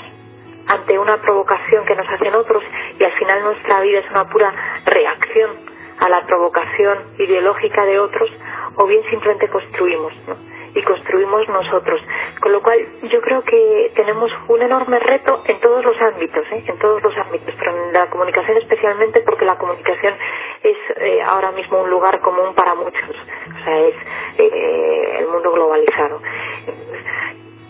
ante 0.67 0.99
una 0.99 1.21
provocación 1.21 1.85
que 1.85 1.95
nos 1.95 2.07
hacen 2.09 2.35
otros 2.35 2.63
y 2.99 3.03
al 3.03 3.11
final 3.13 3.43
nuestra 3.43 3.79
vida 3.81 3.99
es 3.99 4.11
una 4.11 4.29
pura 4.29 4.53
reacción 4.85 5.51
a 5.99 6.09
la 6.09 6.25
provocación 6.25 7.15
ideológica 7.17 7.85
de 7.85 7.99
otros 7.99 8.29
o 8.75 8.85
bien 8.85 9.03
simplemente 9.09 9.47
construimos 9.47 10.13
¿no? 10.27 10.56
Y 10.73 10.81
construimos 10.83 11.47
nosotros. 11.49 12.01
Con 12.41 12.51
lo 12.51 12.61
cual 12.61 12.79
yo 13.03 13.21
creo 13.21 13.41
que 13.43 13.91
tenemos 13.95 14.31
un 14.47 14.61
enorme 14.61 14.99
reto 14.99 15.41
en 15.45 15.59
todos 15.59 15.83
los 15.83 15.99
ámbitos, 16.01 16.45
¿eh? 16.51 16.63
en 16.67 16.77
todos 16.79 17.01
los 17.01 17.15
ámbitos, 17.17 17.53
pero 17.57 17.75
en 17.75 17.93
la 17.93 18.07
comunicación 18.07 18.57
especialmente 18.57 19.21
porque 19.21 19.45
la 19.45 19.57
comunicación 19.57 20.13
es 20.63 20.77
eh, 20.97 21.21
ahora 21.21 21.51
mismo 21.51 21.81
un 21.81 21.89
lugar 21.89 22.19
común 22.19 22.53
para 22.55 22.75
muchos, 22.75 23.09
o 23.09 23.63
sea, 23.63 23.79
es 23.79 23.95
eh, 24.37 25.15
el 25.19 25.27
mundo 25.27 25.51
globalizado. 25.51 26.21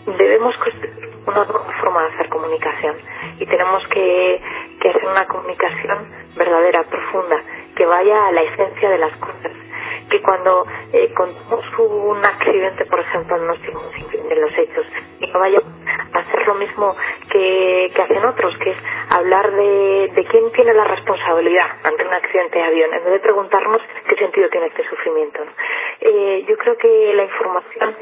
Debemos 0.06 0.56
construir 0.56 1.08
una 1.26 1.44
nueva 1.44 1.72
forma 1.80 2.02
de 2.02 2.14
hacer 2.14 2.28
comunicación 2.28 2.96
y 3.38 3.46
tenemos 3.46 3.86
que, 3.88 4.40
que 4.80 4.88
hacer 4.88 5.04
una 5.04 5.26
comunicación 5.26 6.08
verdadera, 6.36 6.84
profunda, 6.84 7.36
que 7.76 7.84
vaya 7.84 8.28
a 8.28 8.32
la 8.32 8.42
esencia 8.42 8.88
de 8.90 8.98
las 8.98 9.16
cosas 9.18 9.67
que 10.10 10.22
cuando 10.22 10.66
eh, 10.92 11.12
contamos 11.14 11.64
un 11.78 12.24
accidente, 12.24 12.84
por 12.86 13.00
ejemplo, 13.00 13.36
no 13.38 13.54
en 13.54 14.40
los 14.40 14.58
hechos, 14.58 14.86
y 15.20 15.26
no 15.26 15.38
vaya 15.38 15.60
a 16.12 16.18
hacer 16.18 16.46
lo 16.46 16.54
mismo 16.54 16.94
que, 17.30 17.90
que 17.94 18.02
hacen 18.02 18.24
otros, 18.24 18.56
que 18.58 18.70
es 18.70 18.76
hablar 19.10 19.50
de, 19.50 20.10
de 20.14 20.24
quién 20.24 20.50
tiene 20.52 20.72
la 20.74 20.84
responsabilidad 20.84 21.66
ante 21.84 22.06
un 22.06 22.12
accidente 22.12 22.58
de 22.58 22.64
avión, 22.64 22.94
en 22.94 23.04
vez 23.04 23.12
de 23.12 23.20
preguntarnos 23.20 23.82
qué 24.08 24.16
sentido 24.16 24.48
tiene 24.48 24.66
este 24.66 24.88
sufrimiento. 24.88 25.40
Eh, 26.00 26.44
yo 26.48 26.56
creo 26.56 26.76
que 26.76 27.12
la 27.14 27.24
información, 27.24 27.96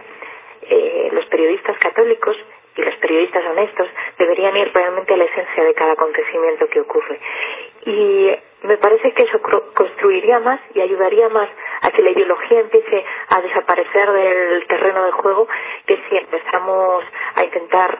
eh, 0.63 1.09
los 1.13 1.27
periodistas 1.27 1.79
católicos 1.79 2.37
y 2.77 2.83
los 2.83 2.95
periodistas 2.97 3.45
honestos 3.47 3.89
deberían 4.19 4.57
ir 4.57 4.71
realmente 4.73 5.15
a 5.15 5.17
la 5.17 5.25
esencia 5.25 5.65
de 5.65 5.75
cada 5.75 5.93
acontecimiento 5.93 6.69
que 6.69 6.81
ocurre. 6.81 7.19
Y 7.87 8.31
me 8.63 8.79
parece 8.79 9.13
que 9.13 9.23
eso 9.25 9.41
construiría 9.75 10.41
más 10.41 10.61
y 10.75 10.81
ayudaría 10.81 11.29
más 11.29 11.49
a 11.83 11.91
que 11.91 12.03
la 12.03 12.11
ideología 12.11 12.61
empiece 12.61 13.05
a 13.29 13.41
desaparecer 13.41 14.13
del 14.13 14.67
terreno 14.67 15.05
de 15.05 15.13
juego 15.13 15.47
que 15.87 15.99
si 16.09 16.17
empezamos 16.17 17.05
a 17.35 17.45
intentar 17.45 17.99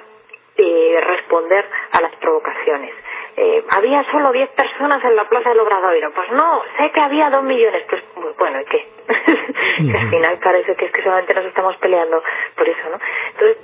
eh, 0.57 1.01
responder 1.07 1.65
a 1.93 2.01
las 2.01 2.17
provocaciones. 2.17 2.95
Eh, 3.37 3.65
había 3.69 4.03
solo 4.11 4.33
10 4.33 4.49
personas 4.51 5.05
en 5.05 5.15
la 5.15 5.29
Plaza 5.29 5.51
del 5.51 5.61
Obradoiro. 5.61 6.11
Pues 6.13 6.31
no, 6.33 6.63
sé 6.79 6.91
que 6.91 7.01
había 7.01 7.29
2 7.29 7.43
millones. 7.45 7.85
Pues 7.89 8.03
bueno, 8.39 8.61
¿y 8.63 8.65
qué? 8.65 8.89
que 9.91 9.99
al 9.99 10.09
final 10.09 10.39
parece 10.43 10.75
que 10.75 10.87
es 10.87 10.93
que 10.93 11.03
solamente 11.03 11.35
nos 11.35 11.45
estamos 11.45 11.77
peleando 11.77 12.23
por 12.57 12.67
eso, 12.67 12.89
¿no? 12.91 12.99
Entonces, 13.33 13.59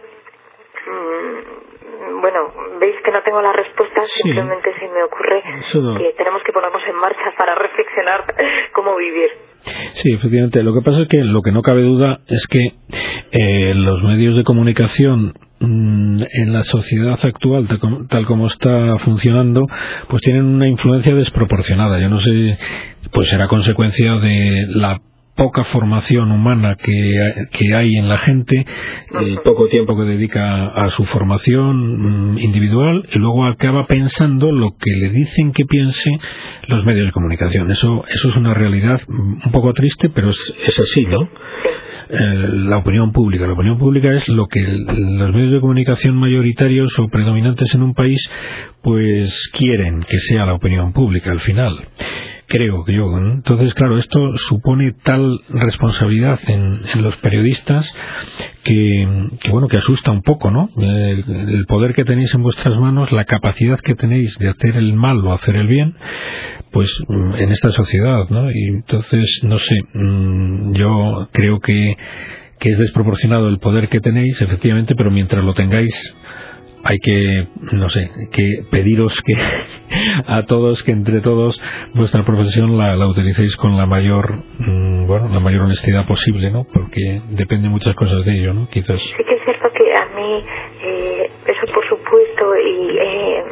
Mm, 0.86 1.71
bueno, 2.20 2.52
veis 2.78 2.96
que 3.04 3.10
no 3.10 3.22
tengo 3.22 3.40
la 3.42 3.52
respuesta, 3.52 4.02
simplemente 4.06 4.72
se 4.78 4.88
me 4.88 5.02
ocurre 5.02 5.42
que 5.98 6.14
tenemos 6.16 6.42
que 6.44 6.52
ponernos 6.52 6.82
en 6.88 6.96
marcha 6.96 7.32
para 7.36 7.54
reflexionar 7.54 8.24
cómo 8.72 8.96
vivir. 8.96 9.30
Sí, 9.94 10.12
efectivamente. 10.12 10.62
Lo 10.62 10.74
que 10.74 10.82
pasa 10.82 11.02
es 11.02 11.08
que 11.08 11.22
lo 11.22 11.42
que 11.42 11.52
no 11.52 11.62
cabe 11.62 11.82
duda 11.82 12.20
es 12.26 12.46
que 12.46 12.72
eh, 13.30 13.74
los 13.74 14.02
medios 14.02 14.36
de 14.36 14.44
comunicación 14.44 15.34
mm, 15.60 16.22
en 16.32 16.52
la 16.52 16.62
sociedad 16.62 17.18
actual, 17.22 17.68
tal 18.08 18.26
como 18.26 18.46
está 18.46 18.96
funcionando, 18.98 19.66
pues 20.08 20.22
tienen 20.22 20.46
una 20.46 20.68
influencia 20.68 21.14
desproporcionada. 21.14 21.98
Yo 22.00 22.08
no 22.08 22.18
sé, 22.18 22.58
pues 23.12 23.28
será 23.28 23.46
consecuencia 23.48 24.14
de 24.16 24.66
la 24.68 25.00
poca 25.34 25.64
formación 25.64 26.30
humana 26.30 26.76
que, 26.76 27.74
hay 27.74 27.94
en 27.96 28.08
la 28.08 28.18
gente, 28.18 28.66
el 29.18 29.38
poco 29.44 29.68
tiempo 29.68 29.96
que 29.96 30.04
dedica 30.04 30.66
a 30.66 30.90
su 30.90 31.04
formación 31.06 32.34
mm, 32.34 32.38
individual 32.38 33.08
y 33.12 33.18
luego 33.18 33.46
acaba 33.46 33.86
pensando 33.86 34.52
lo 34.52 34.76
que 34.78 34.90
le 34.90 35.10
dicen 35.10 35.52
que 35.52 35.64
piense 35.64 36.10
los 36.66 36.84
medios 36.84 37.06
de 37.06 37.12
comunicación. 37.12 37.70
Eso, 37.70 38.04
eso 38.08 38.28
es 38.28 38.36
una 38.36 38.54
realidad 38.54 39.00
un 39.08 39.52
poco 39.52 39.72
triste, 39.72 40.10
pero 40.10 40.30
es, 40.30 40.54
es 40.66 40.78
así, 40.78 41.06
¿no? 41.06 41.28
Eh, 42.14 42.48
la 42.68 42.76
opinión 42.76 43.10
pública. 43.10 43.46
La 43.46 43.54
opinión 43.54 43.78
pública 43.78 44.12
es 44.12 44.28
lo 44.28 44.46
que 44.46 44.60
los 44.60 45.32
medios 45.32 45.52
de 45.52 45.60
comunicación 45.60 46.14
mayoritarios 46.16 46.98
o 46.98 47.08
predominantes 47.08 47.74
en 47.74 47.82
un 47.82 47.94
país 47.94 48.30
pues 48.82 49.48
quieren 49.52 50.00
que 50.00 50.18
sea 50.18 50.44
la 50.44 50.52
opinión 50.52 50.92
pública 50.92 51.30
al 51.30 51.40
final 51.40 51.88
creo 52.52 52.84
que 52.84 52.92
yo. 52.92 53.10
Entonces, 53.16 53.72
claro, 53.72 53.96
esto 53.96 54.36
supone 54.36 54.92
tal 54.92 55.40
responsabilidad 55.48 56.38
en, 56.48 56.82
los 57.02 57.16
periodistas 57.16 57.90
que, 58.62 59.08
bueno, 59.50 59.68
que 59.68 59.78
asusta 59.78 60.10
un 60.10 60.20
poco, 60.20 60.50
¿no? 60.50 60.68
El, 60.76 61.64
poder 61.66 61.94
que 61.94 62.04
tenéis 62.04 62.34
en 62.34 62.42
vuestras 62.42 62.78
manos, 62.78 63.10
la 63.10 63.24
capacidad 63.24 63.80
que 63.80 63.94
tenéis 63.94 64.38
de 64.38 64.50
hacer 64.50 64.76
el 64.76 64.92
mal 64.92 65.26
o 65.26 65.32
hacer 65.32 65.56
el 65.56 65.66
bien, 65.66 65.96
pues 66.72 67.02
en 67.08 67.50
esta 67.50 67.70
sociedad, 67.70 68.28
¿no? 68.28 68.50
Y 68.50 68.64
entonces, 68.68 69.40
no 69.44 69.58
sé, 69.58 69.80
mm, 69.94 70.74
yo 70.74 71.28
creo 71.32 71.58
que 71.60 71.96
que 72.60 72.70
es 72.70 72.78
desproporcionado 72.78 73.48
el 73.48 73.58
poder 73.58 73.88
que 73.88 73.98
tenéis, 73.98 74.40
efectivamente, 74.40 74.94
pero 74.94 75.10
mientras 75.10 75.44
lo 75.44 75.52
tengáis, 75.52 76.14
hay 76.84 76.98
que, 76.98 77.46
no 77.72 77.88
sé, 77.88 78.10
que 78.32 78.64
pediros 78.70 79.20
que 79.22 79.34
a 80.26 80.44
todos, 80.44 80.82
que 80.82 80.92
entre 80.92 81.20
todos 81.20 81.60
vuestra 81.94 82.24
profesión 82.24 82.76
la, 82.76 82.96
la 82.96 83.06
utilicéis 83.06 83.56
con 83.56 83.76
la 83.76 83.86
mayor, 83.86 84.32
mm, 84.58 85.06
bueno, 85.06 85.28
la 85.28 85.40
mayor 85.40 85.62
honestidad 85.62 86.06
posible, 86.06 86.50
¿no? 86.50 86.64
Porque 86.64 87.20
depende 87.30 87.68
muchas 87.68 87.94
cosas 87.94 88.24
de 88.24 88.32
ello, 88.32 88.52
¿no? 88.52 88.68
Quizás. 88.68 89.00
Sí 89.00 89.24
que 89.24 89.34
es 89.34 89.44
cierto 89.44 89.68
que 89.72 89.94
a 89.94 90.06
mí, 90.16 90.44
eh, 90.82 91.30
eso 91.46 91.72
por 91.72 91.88
supuesto, 91.88 92.56
y 92.56 92.98
eh, 92.98 93.44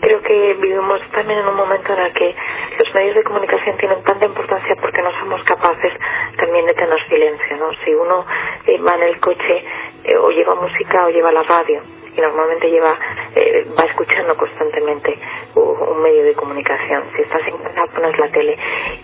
creo 0.00 0.20
que 0.22 0.54
vivimos 0.60 1.00
también 1.12 1.38
en 1.38 1.46
un 1.46 1.56
momento 1.56 1.92
en 1.92 2.00
el 2.00 2.12
que 2.12 2.34
los 2.78 2.94
medios 2.94 3.14
de 3.14 3.22
comunicación 3.22 3.76
tienen 3.78 4.02
tanta 4.02 4.26
importancia 4.26 4.74
porque 4.80 5.02
no 5.02 5.10
somos 5.20 5.42
capaces 5.44 5.92
también 6.36 6.66
de 6.66 6.74
tener 6.74 6.98
silencio, 7.08 7.56
¿no? 7.58 7.70
Si 7.84 7.94
uno 7.94 8.26
eh, 8.66 8.78
va 8.80 8.96
en 8.96 9.02
el 9.04 9.20
coche 9.20 9.64
o 10.20 10.30
lleva 10.30 10.54
música 10.56 11.06
o 11.06 11.10
lleva 11.10 11.32
la 11.32 11.42
radio 11.42 11.80
y 12.16 12.20
normalmente 12.20 12.70
lleva 12.70 12.96
eh, 13.34 13.66
va 13.78 13.84
escuchando 13.86 14.34
constantemente 14.36 15.18
un, 15.54 16.02
medio 16.02 16.24
de 16.24 16.34
comunicación. 16.34 17.04
Si 17.14 17.22
estás 17.22 17.46
en 17.46 17.58
casa, 17.58 17.82
pones 17.94 18.18
la 18.18 18.28
tele. 18.30 18.56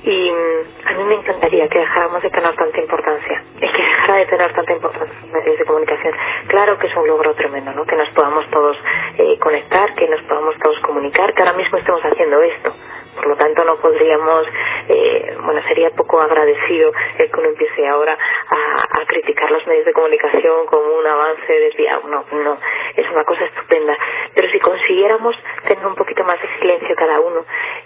Y 0.04 0.30
mm, 0.30 0.88
a 0.88 0.92
mí 0.92 1.04
me 1.04 1.14
encantaría 1.16 1.68
que 1.68 1.78
dejáramos 1.78 2.22
de 2.22 2.30
tener 2.30 2.54
tanta 2.54 2.80
importancia 2.80 3.42
y 3.56 3.60
que 3.60 3.82
dejara 3.82 4.16
de 4.16 4.26
tener 4.26 4.52
tanta 4.52 4.72
importancia 4.72 5.14
los 5.20 5.32
medios 5.32 5.58
de 5.58 5.64
comunicación. 5.64 6.14
Claro 6.48 6.78
que 6.78 6.86
es 6.86 6.96
un 6.96 7.06
logro 7.06 7.34
tremendo, 7.34 7.72
¿no? 7.72 7.84
Que 7.84 7.96
nos 7.96 8.08
podamos 8.10 8.48
todos 8.50 8.76
eh, 9.18 9.38
conectar, 9.38 9.94
que 9.94 10.08
nos 10.08 10.22
podamos 10.22 10.56
todos 10.58 10.78
comunicar, 10.80 11.34
que 11.34 11.42
ahora 11.42 11.56
mismo 11.56 11.78
estemos 11.78 12.02
haciendo 12.04 12.42
esto. 12.42 12.72
Por 13.14 13.26
lo 13.26 13.36
tanto, 13.36 13.62
no 13.64 13.76
podríamos, 13.76 14.46
eh, 14.88 15.36
bueno, 15.44 15.60
sería 15.68 15.90
poco 15.90 16.20
agradecido 16.20 16.92
el 17.18 17.30
que 17.30 17.40
uno 17.40 17.50
empiece 17.50 17.86
ahora 17.86 18.16
a, 18.52 19.04
criticar 19.06 19.50
los 19.50 19.66
medios 19.66 19.84
de 19.84 19.92
comunicación 19.92 20.66
como 20.66 20.98
un 20.98 21.06
avance 21.06 21.52
desviado. 21.52 22.08
No, 22.08 22.24
no, 22.32 22.58
es 22.96 23.10
una 23.10 23.24
cosa 23.24 23.44
estupenda. 23.44 23.96
Pero 24.34 24.50
si 24.50 24.58
consiguiéramos 24.58 25.36
tener 25.66 25.86
un 25.86 25.94
poquito 25.94 26.24
más 26.24 26.40
de 26.40 26.48
silencio 26.58 26.94
cada 26.96 27.20
uno, 27.20 27.44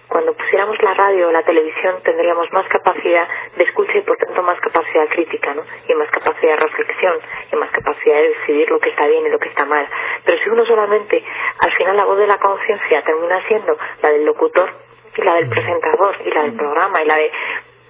cuando 0.09 0.35
pusiéramos 0.35 0.81
la 0.83 0.95
radio 0.95 1.29
o 1.29 1.33
la 1.33 1.43
televisión 1.43 1.97
tendríamos 2.05 2.53
más 2.53 2.69
capacidad 2.69 3.29
de 3.57 3.65
escucha 3.65 3.99
y 3.99 4.03
por 4.03 4.17
tanto 4.17 4.43
más 4.43 4.61
capacidad 4.61 5.09
crítica, 5.09 5.55
¿no? 5.55 5.63
Y 5.89 5.95
más 5.95 6.11
capacidad 6.11 6.53
de 6.53 6.67
reflexión 6.67 7.19
y 7.53 7.57
más 7.57 7.71
capacidad 7.71 8.17
de 8.17 8.29
decidir 8.29 8.71
lo 8.71 8.79
que 8.79 8.91
está 8.91 9.07
bien 9.07 9.27
y 9.27 9.31
lo 9.31 9.39
que 9.39 9.49
está 9.49 9.65
mal. 9.65 9.89
Pero 10.25 10.43
si 10.43 10.51
uno 10.51 10.65
solamente, 10.65 11.25
al 11.59 11.73
final 11.73 11.97
la 11.97 12.05
voz 12.05 12.19
de 12.19 12.27
la 12.27 12.39
conciencia 12.39 13.03
termina 13.03 13.43
siendo 13.49 13.77
la 14.03 14.11
del 14.11 14.25
locutor 14.25 14.71
y 15.17 15.23
la 15.23 15.35
del 15.35 15.49
presentador 15.49 16.17
y 16.25 16.31
la 16.31 16.43
del 16.43 16.57
programa 16.57 17.03
y 17.03 17.07
la 17.07 17.17
de 17.17 17.33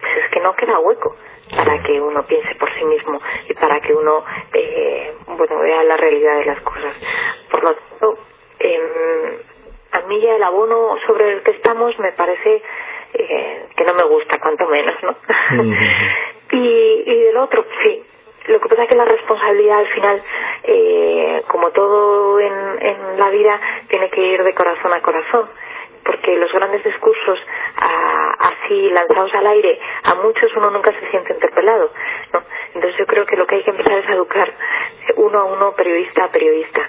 pues 0.00 0.24
es 0.24 0.30
que 0.30 0.40
no 0.40 0.54
queda 0.54 0.78
hueco 0.78 1.16
para 1.50 1.82
que 1.82 2.00
uno 2.00 2.22
piense 2.24 2.54
por 2.56 2.72
sí 2.74 2.84
mismo 2.84 3.20
y 3.48 3.54
para 3.54 3.80
que 3.80 3.94
uno 3.94 4.24
eh, 4.52 5.14
bueno 5.26 5.60
vea 5.60 5.84
la 5.84 5.96
realidad 5.96 6.38
de 6.38 6.44
las 6.46 6.60
cosas. 6.62 6.94
Por 7.50 7.62
lo 7.62 7.74
tanto 7.74 8.18
eh, 8.58 9.38
a 9.92 10.00
mí 10.02 10.20
ya 10.20 10.36
el 10.36 10.42
abono 10.42 10.96
sobre 11.06 11.32
el 11.34 11.42
que 11.42 11.52
estamos 11.52 11.98
me 11.98 12.12
parece 12.12 12.62
eh, 13.14 13.66
que 13.76 13.84
no 13.84 13.94
me 13.94 14.04
gusta 14.04 14.38
cuanto 14.38 14.66
menos 14.66 14.94
no 15.02 15.16
y, 16.52 17.02
y 17.06 17.20
del 17.24 17.36
otro 17.36 17.64
sí. 17.82 18.02
Lo 18.48 18.60
que 18.60 18.68
pasa 18.68 18.84
es 18.84 18.88
que 18.88 18.94
la 18.94 19.04
responsabilidad 19.04 19.78
al 19.80 19.88
final, 19.88 20.22
eh, 20.62 21.42
como 21.48 21.72
todo 21.72 22.38
en, 22.38 22.52
en 22.80 23.18
la 23.18 23.28
vida, 23.30 23.60
tiene 23.88 24.08
que 24.08 24.20
ir 24.20 24.44
de 24.44 24.54
corazón 24.54 24.92
a 24.92 25.02
corazón 25.02 25.48
porque 26.04 26.36
los 26.36 26.52
grandes 26.52 26.84
discursos 26.84 27.38
así 28.38 28.90
lanzados 28.90 29.32
al 29.34 29.46
aire, 29.46 29.78
a 30.04 30.14
muchos 30.14 30.54
uno 30.56 30.70
nunca 30.70 30.92
se 30.92 31.10
siente 31.10 31.32
interpelado. 31.32 31.90
¿no? 32.32 32.42
Entonces 32.74 32.98
yo 32.98 33.06
creo 33.06 33.26
que 33.26 33.36
lo 33.36 33.46
que 33.46 33.56
hay 33.56 33.62
que 33.62 33.70
empezar 33.70 33.98
es 33.98 34.08
a 34.08 34.14
educar 34.14 34.52
uno 35.16 35.38
a 35.38 35.44
uno, 35.44 35.74
periodista 35.74 36.24
a 36.24 36.28
periodista, 36.28 36.80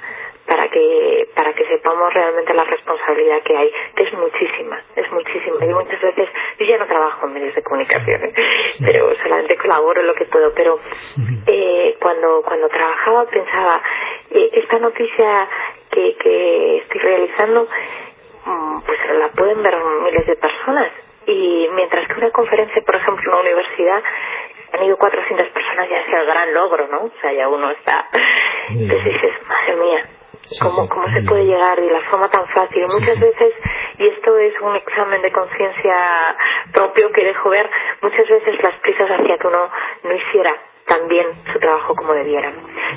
para 0.46 0.70
que 0.70 1.28
para 1.36 1.54
que 1.54 1.66
sepamos 1.66 2.14
realmente 2.14 2.54
la 2.54 2.64
responsabilidad 2.64 3.42
que 3.44 3.58
hay, 3.58 3.72
que 3.96 4.04
es 4.04 4.14
muchísima, 4.14 4.82
es 4.96 5.12
muchísima. 5.12 5.66
Y 5.66 5.74
muchas 5.74 6.02
veces, 6.02 6.30
yo 6.58 6.66
ya 6.66 6.78
no 6.78 6.86
trabajo 6.86 7.28
en 7.28 7.34
medios 7.34 7.56
de 7.56 7.64
comunicación, 7.64 8.24
¿eh? 8.24 8.34
pero 8.80 9.14
solamente 9.22 9.58
colaboro 9.58 10.02
en 10.02 10.08
lo 10.08 10.16
que 10.16 10.26
puedo, 10.26 10.54
pero 10.54 10.80
eh, 11.48 11.98
cuando, 12.00 12.42
cuando 12.44 12.70
trabajaba 12.70 13.26
pensaba, 13.26 13.82
eh, 14.32 14.50
esta 14.54 14.80
noticia 14.80 15.50
que, 15.92 16.16
que 16.16 16.78
estoy 16.78 17.02
realizando, 17.02 17.68
Mm, 18.48 18.80
pues 18.86 18.98
la 19.20 19.28
pueden 19.30 19.62
ver 19.62 19.76
miles 20.04 20.26
de 20.26 20.36
personas. 20.38 20.92
Y 21.28 21.68
mientras 21.76 22.08
que 22.08 22.14
una 22.14 22.32
conferencia, 22.32 22.82
por 22.84 22.96
ejemplo, 22.96 23.24
en 23.24 23.30
una 23.30 23.42
universidad, 23.42 24.02
han 24.74 24.84
ido 24.84 24.98
400 24.98 25.48
personas, 25.50 25.90
ya 25.90 26.00
es 26.00 26.08
el 26.08 26.26
gran 26.26 26.54
logro, 26.54 26.88
¿no? 26.88 27.04
O 27.04 27.12
sea, 27.22 27.34
ya 27.34 27.48
uno 27.48 27.70
está... 27.72 28.08
Entonces 28.70 29.04
dices, 29.04 29.32
madre 29.48 29.76
mía, 29.76 30.06
¿cómo, 30.62 30.90
cómo 30.90 31.08
se 31.14 31.22
puede 31.28 31.46
llegar 31.46 31.80
de 31.80 31.92
la 31.92 32.02
forma 32.10 32.30
tan 32.30 32.48
fácil? 32.48 32.84
Muchas 32.84 33.20
veces, 33.20 33.54
y 33.98 34.08
esto 34.08 34.38
es 34.38 34.60
un 34.62 34.76
examen 34.76 35.22
de 35.22 35.32
conciencia 35.32 36.38
propio 36.74 37.12
que 37.12 37.24
dejo 37.24 37.50
ver, 37.50 37.70
muchas 38.02 38.28
veces 38.28 38.62
las 38.64 38.76
prisas 38.80 39.10
hacía 39.10 39.38
que 39.38 39.48
uno 39.48 39.70
no 40.04 40.14
hiciera 40.14 40.54
tan 40.86 41.08
bien 41.08 41.28
su 41.52 41.60
trabajo 41.60 41.96
como 41.96 42.14
debiera. 42.14 42.52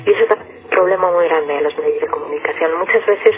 Y 0.05 0.11
eso 0.11 0.23
es 0.23 0.31
un 0.31 0.69
problema 0.69 1.11
muy 1.11 1.25
grande 1.25 1.53
de 1.53 1.61
los 1.61 1.77
medios 1.77 2.01
de 2.01 2.07
comunicación. 2.07 2.77
Muchas 2.79 3.05
veces 3.05 3.35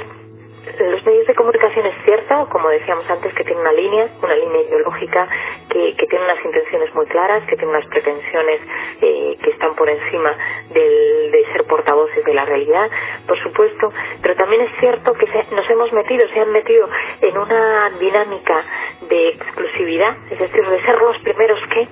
los 0.79 1.05
medios 1.05 1.27
de 1.27 1.35
comunicación 1.35 1.85
es 1.85 1.95
cierto, 2.05 2.47
como 2.49 2.69
decíamos 2.69 3.09
antes, 3.09 3.33
que 3.33 3.43
tiene 3.43 3.59
una 3.59 3.73
línea, 3.73 4.07
una 4.21 4.35
línea 4.35 4.61
ideológica, 4.61 5.27
que, 5.69 5.95
que 5.97 6.07
tiene 6.07 6.23
unas 6.23 6.43
intenciones 6.43 6.93
muy 6.95 7.05
claras, 7.07 7.43
que 7.47 7.55
tiene 7.55 7.71
unas 7.71 7.85
pretensiones 7.87 8.61
eh, 9.01 9.37
que 9.43 9.49
están 9.51 9.75
por 9.75 9.89
encima 9.89 10.35
del, 10.69 11.31
de 11.31 11.45
ser 11.51 11.65
portavoces 11.65 12.23
de 12.23 12.33
la 12.33 12.45
realidad, 12.45 12.89
por 13.27 13.37
supuesto, 13.43 13.89
pero 14.21 14.35
también 14.35 14.61
es 14.61 14.71
cierto 14.79 15.13
que 15.13 15.27
nos 15.51 15.69
hemos 15.69 15.91
metido, 15.91 16.27
se 16.29 16.39
han 16.39 16.51
metido 16.51 16.87
en 17.21 17.37
una 17.37 17.89
dinámica 17.99 18.63
de 19.09 19.29
exclusividad, 19.29 20.15
es 20.31 20.39
decir, 20.39 20.65
de 20.65 20.81
ser 20.83 20.97
los 20.99 21.17
primeros 21.19 21.59
que 21.73 21.87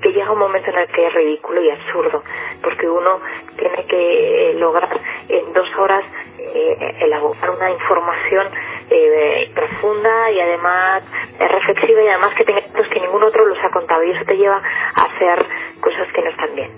que 0.00 0.12
llega 0.12 0.30
un 0.30 0.38
momento 0.38 0.70
en 0.70 0.78
el 0.78 0.88
que 0.88 1.06
es 1.06 1.14
ridículo 1.14 1.62
y 1.62 1.70
absurdo, 1.70 2.22
porque 2.62 2.88
uno 2.88 3.18
tiene 3.56 3.84
que 3.86 4.54
lograr 4.58 5.00
en 5.28 5.52
dos 5.54 5.68
horas 5.78 6.04
elaborar 7.00 7.50
una 7.50 7.70
información 7.70 8.48
eh, 8.90 9.50
profunda 9.54 10.30
y 10.30 10.40
además 10.40 11.02
reflexiva 11.38 12.02
y 12.02 12.08
además 12.08 12.34
que 12.34 12.44
tenga 12.44 12.60
datos 12.60 12.88
que 12.88 13.00
ningún 13.00 13.22
otro 13.22 13.46
los 13.46 13.58
ha 13.62 13.70
contado 13.70 14.02
y 14.04 14.10
eso 14.10 14.24
te 14.24 14.36
lleva 14.36 14.62
a 14.94 15.02
hacer 15.02 15.44
cosas 15.80 16.08
que 16.12 16.22
no 16.22 16.30
están 16.30 16.54
bien. 16.54 16.70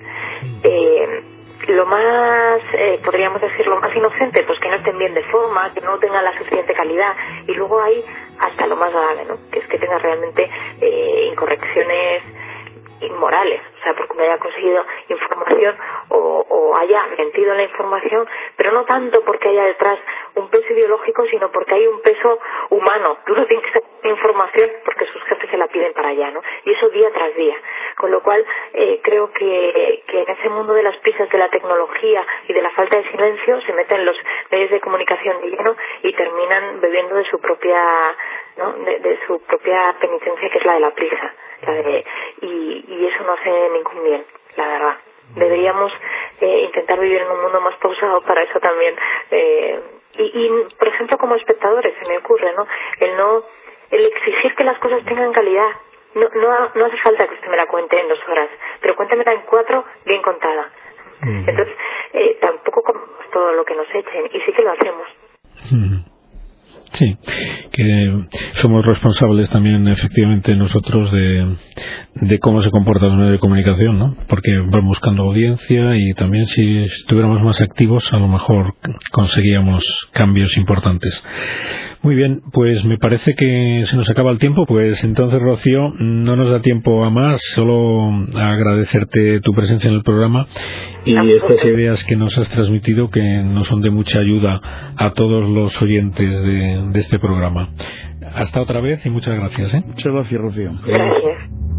Eh, 0.63 1.23
lo 1.69 1.85
más, 1.85 2.63
eh, 2.73 2.99
podríamos 3.05 3.41
decir, 3.41 3.67
lo 3.67 3.79
más 3.81 3.95
inocente, 3.95 4.43
pues 4.45 4.59
que 4.59 4.69
no 4.69 4.77
estén 4.77 4.97
bien 4.97 5.13
de 5.13 5.23
forma, 5.25 5.73
que 5.75 5.81
no 5.81 5.99
tengan 5.99 6.25
la 6.25 6.33
suficiente 6.33 6.73
calidad. 6.73 7.15
Y 7.47 7.53
luego 7.55 7.83
hay 7.83 8.03
hasta 8.39 8.67
lo 8.67 8.77
más 8.77 8.93
grave, 8.93 9.25
¿no? 9.27 9.37
Que 9.51 9.59
es 9.59 9.67
que 9.67 9.79
tenga 9.79 9.99
realmente 9.99 10.49
eh, 10.81 11.29
incorrecciones 11.31 12.23
inmorales, 13.01 13.61
o 13.79 13.83
sea, 13.83 13.95
porque 13.95 14.15
me 14.15 14.25
haya 14.25 14.39
conseguido 14.39 14.85
información 15.09 15.77
o, 16.09 16.47
o, 16.49 16.77
haya 16.77 17.07
mentido 17.17 17.53
en 17.53 17.59
la 17.59 17.63
información, 17.65 18.29
pero 18.57 18.73
no 18.73 18.85
tanto 18.85 19.23
porque 19.25 19.49
haya 19.49 19.65
detrás 19.65 19.99
un 20.35 20.49
peso 20.49 20.73
ideológico, 20.73 21.27
sino 21.27 21.51
porque 21.51 21.75
hay 21.75 21.87
un 21.87 22.01
peso 22.03 22.39
humano. 22.71 23.19
Tú 23.27 23.35
no 23.35 23.47
tienes 23.47 23.65
que 23.67 23.73
saber 23.73 23.89
información 24.05 24.71
porque 24.85 25.07
sus 25.07 25.23
jefes 25.25 25.51
se 25.51 25.57
la 25.57 25.67
piden 25.67 25.93
para 25.93 26.09
allá, 26.09 26.31
¿no? 26.31 26.41
Y 26.65 26.73
eso 26.73 26.89
día 26.91 27.11
tras 27.11 27.35
día. 27.35 27.57
Con 27.97 28.11
lo 28.11 28.23
cual, 28.23 28.45
eh, 28.75 29.01
creo 29.03 29.33
que, 29.33 30.03
que 30.07 30.23
en 30.23 30.31
ese 30.31 30.49
mundo 30.49 30.75
de 30.75 30.83
las 30.83 30.97
prisas 30.99 31.29
de 31.31 31.39
la 31.39 31.49
tecnología 31.49 32.25
y 32.47 32.53
de 32.53 32.63
la 32.63 32.71
falta 32.71 32.97
de 32.97 33.11
silencio 33.11 33.61
se 33.63 33.73
meten 33.73 34.05
los 34.05 34.17
medios 34.51 34.71
de 34.71 34.81
comunicación 34.81 35.41
de 35.41 35.51
lleno 35.51 35.77
y 36.03 36.13
terminan 36.13 36.81
bebiendo 36.81 37.17
de 37.17 37.25
su 37.25 37.41
propia, 37.41 38.15
¿no? 38.57 38.73
de 38.73 39.19
su 39.27 39.41
propia 39.47 39.97
penitencia, 40.01 40.49
que 40.51 40.59
es 40.59 40.65
la 40.65 40.75
de 40.75 40.81
la 40.81 40.91
prisa 40.91 41.35
y, 42.43 42.85
y 42.89 43.07
eso 43.07 43.25
no 43.25 43.33
hace 43.33 43.51
ningún 43.71 44.05
bien, 44.05 44.25
la 44.57 44.69
verdad. 44.69 44.97
Deberíamos 45.35 45.93
eh, 46.41 46.63
intentar 46.65 46.99
vivir 46.99 47.21
en 47.21 47.31
un 47.31 47.43
mundo 47.43 47.61
más 47.61 47.77
pausado 47.77 48.23
para 48.23 48.43
eso 48.43 48.59
también. 48.61 48.97
Eh, 49.31 49.81
y, 50.17 50.23
y, 50.23 50.51
por 50.79 50.89
ejemplo, 50.89 51.19
como 51.19 51.35
espectadores, 51.35 51.95
se 52.01 52.09
me 52.09 52.19
ocurre, 52.19 52.53
¿no? 52.57 52.67
El 53.01 53.17
no, 53.17 53.43
el 53.91 54.07
exigir 54.07 54.55
que 54.55 54.65
las 54.65 54.79
cosas 54.79 55.05
tengan 55.05 55.33
calidad. 55.33 55.71
No, 56.15 56.29
no, 56.35 56.71
no 56.75 56.87
hace 56.87 56.97
falta 56.99 57.29
que 57.29 57.35
usted 57.35 57.49
me 57.49 57.57
la 57.57 57.67
cuente 57.67 58.01
en 58.01 58.09
dos 58.09 58.19
horas, 58.29 58.49
pero 58.81 58.97
cuéntemela 58.97 59.33
en 59.35 59.43
cuatro 59.43 59.85
bien 60.07 60.23
contada. 60.23 60.71
Entonces, 61.21 61.75
eh, 62.13 62.39
tampoco 62.41 62.83
como 62.83 63.01
todo 63.33 63.53
lo 63.53 63.65
que 63.65 63.75
nos 63.75 63.89
echen, 63.93 64.31
y 64.33 64.41
sí 64.41 64.53
que 64.53 64.63
lo 64.63 64.73
hacemos. 64.73 65.07
Sí, 65.69 66.05
que 67.71 68.25
somos 68.55 68.85
responsables 68.85 69.49
también 69.51 69.87
efectivamente 69.89 70.55
nosotros 70.55 71.11
de, 71.13 71.57
de 72.15 72.39
cómo 72.39 72.63
se 72.63 72.71
comporta 72.71 73.07
los 73.07 73.17
medios 73.17 73.33
de 73.33 73.39
comunicación, 73.39 73.99
¿no? 73.99 74.17
Porque 74.29 74.59
van 74.59 74.87
buscando 74.87 75.25
audiencia 75.25 75.97
y 75.97 76.13
también 76.15 76.47
si 76.47 76.85
estuviéramos 76.85 77.43
más 77.43 77.61
activos 77.61 78.13
a 78.13 78.19
lo 78.19 78.29
mejor 78.29 78.75
conseguíamos 79.13 79.85
cambios 80.13 80.57
importantes. 80.57 81.23
Muy 82.03 82.15
bien, 82.15 82.43
pues 82.53 82.85
me 82.85 82.97
parece 82.97 83.35
que 83.35 83.83
se 83.85 83.97
nos 83.97 84.09
acaba 84.09 84.31
el 84.31 84.39
tiempo, 84.39 84.67
pues 84.67 85.03
entonces 85.03 85.41
Rocío, 85.41 85.93
no 85.99 86.37
nos 86.37 86.51
da 86.51 86.61
tiempo 86.61 87.05
a 87.05 87.11
más, 87.11 87.41
solo 87.55 88.11
agradecerte 88.37 89.41
tu 89.41 89.53
presencia 89.53 89.89
en 89.89 89.97
el 89.97 90.03
programa 90.03 90.47
y 91.05 91.17
estas 91.33 91.65
ideas 91.65 92.05
que 92.05 92.15
nos 92.15 92.39
has 92.39 92.49
transmitido 92.51 93.11
que 93.11 93.43
nos 93.43 93.67
son 93.67 93.83
de 93.83 93.91
mucha 93.91 94.21
ayuda 94.21 94.61
a 94.97 95.13
todos 95.13 95.49
los 95.49 95.81
oyentes 95.83 96.43
de, 96.45 96.89
de 96.93 97.01
este 97.01 97.19
programa. 97.19 97.71
Hasta 98.35 98.61
otra 98.61 98.81
vez 98.81 99.05
y 99.05 99.11
muchas 99.11 99.35
gracias. 99.35 99.75
¿eh? 99.75 99.83
Muchas 99.87 100.13
gracias, 100.13 100.41
Rocío. 100.41 100.71
Gracias. 100.87 101.78